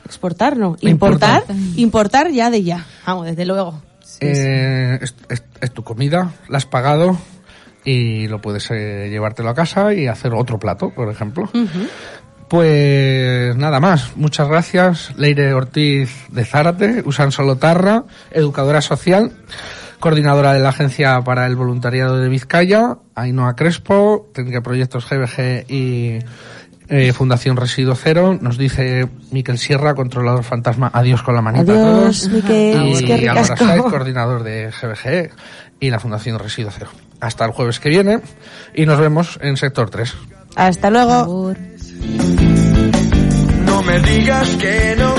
[0.05, 1.55] exportar no, importar, Importar.
[1.77, 2.85] importar ya de ya.
[3.05, 3.81] Vamos, desde luego.
[4.21, 7.17] Eh, es, es- es tu comida, la has pagado
[7.83, 11.49] y lo puedes eh, llevártelo a casa y hacer otro plato, por ejemplo.
[12.47, 14.15] Pues nada más.
[14.15, 19.31] Muchas gracias, Leire Ortiz de Zárate, Usan Solotarra, educadora social,
[19.99, 25.65] coordinadora de la Agencia para el Voluntariado de Vizcaya, Ainhoa Crespo, técnica de proyectos GBG
[25.71, 26.19] y
[26.89, 28.37] eh, Fundación Residuo Cero.
[28.39, 32.29] Nos dice Miquel Sierra, controlador fantasma, adiós con la manita a Adiós, todos.
[32.29, 33.89] Miquel, es Y que Álvaro ricasco.
[33.89, 35.31] Coordinador de GBG
[35.79, 36.89] y la Fundación Residuo Cero.
[37.19, 38.19] Hasta el jueves que viene
[38.73, 40.13] y nos vemos en sector 3.
[40.55, 41.13] Hasta luego.
[41.13, 41.57] Agur.
[43.65, 45.15] No me digas que no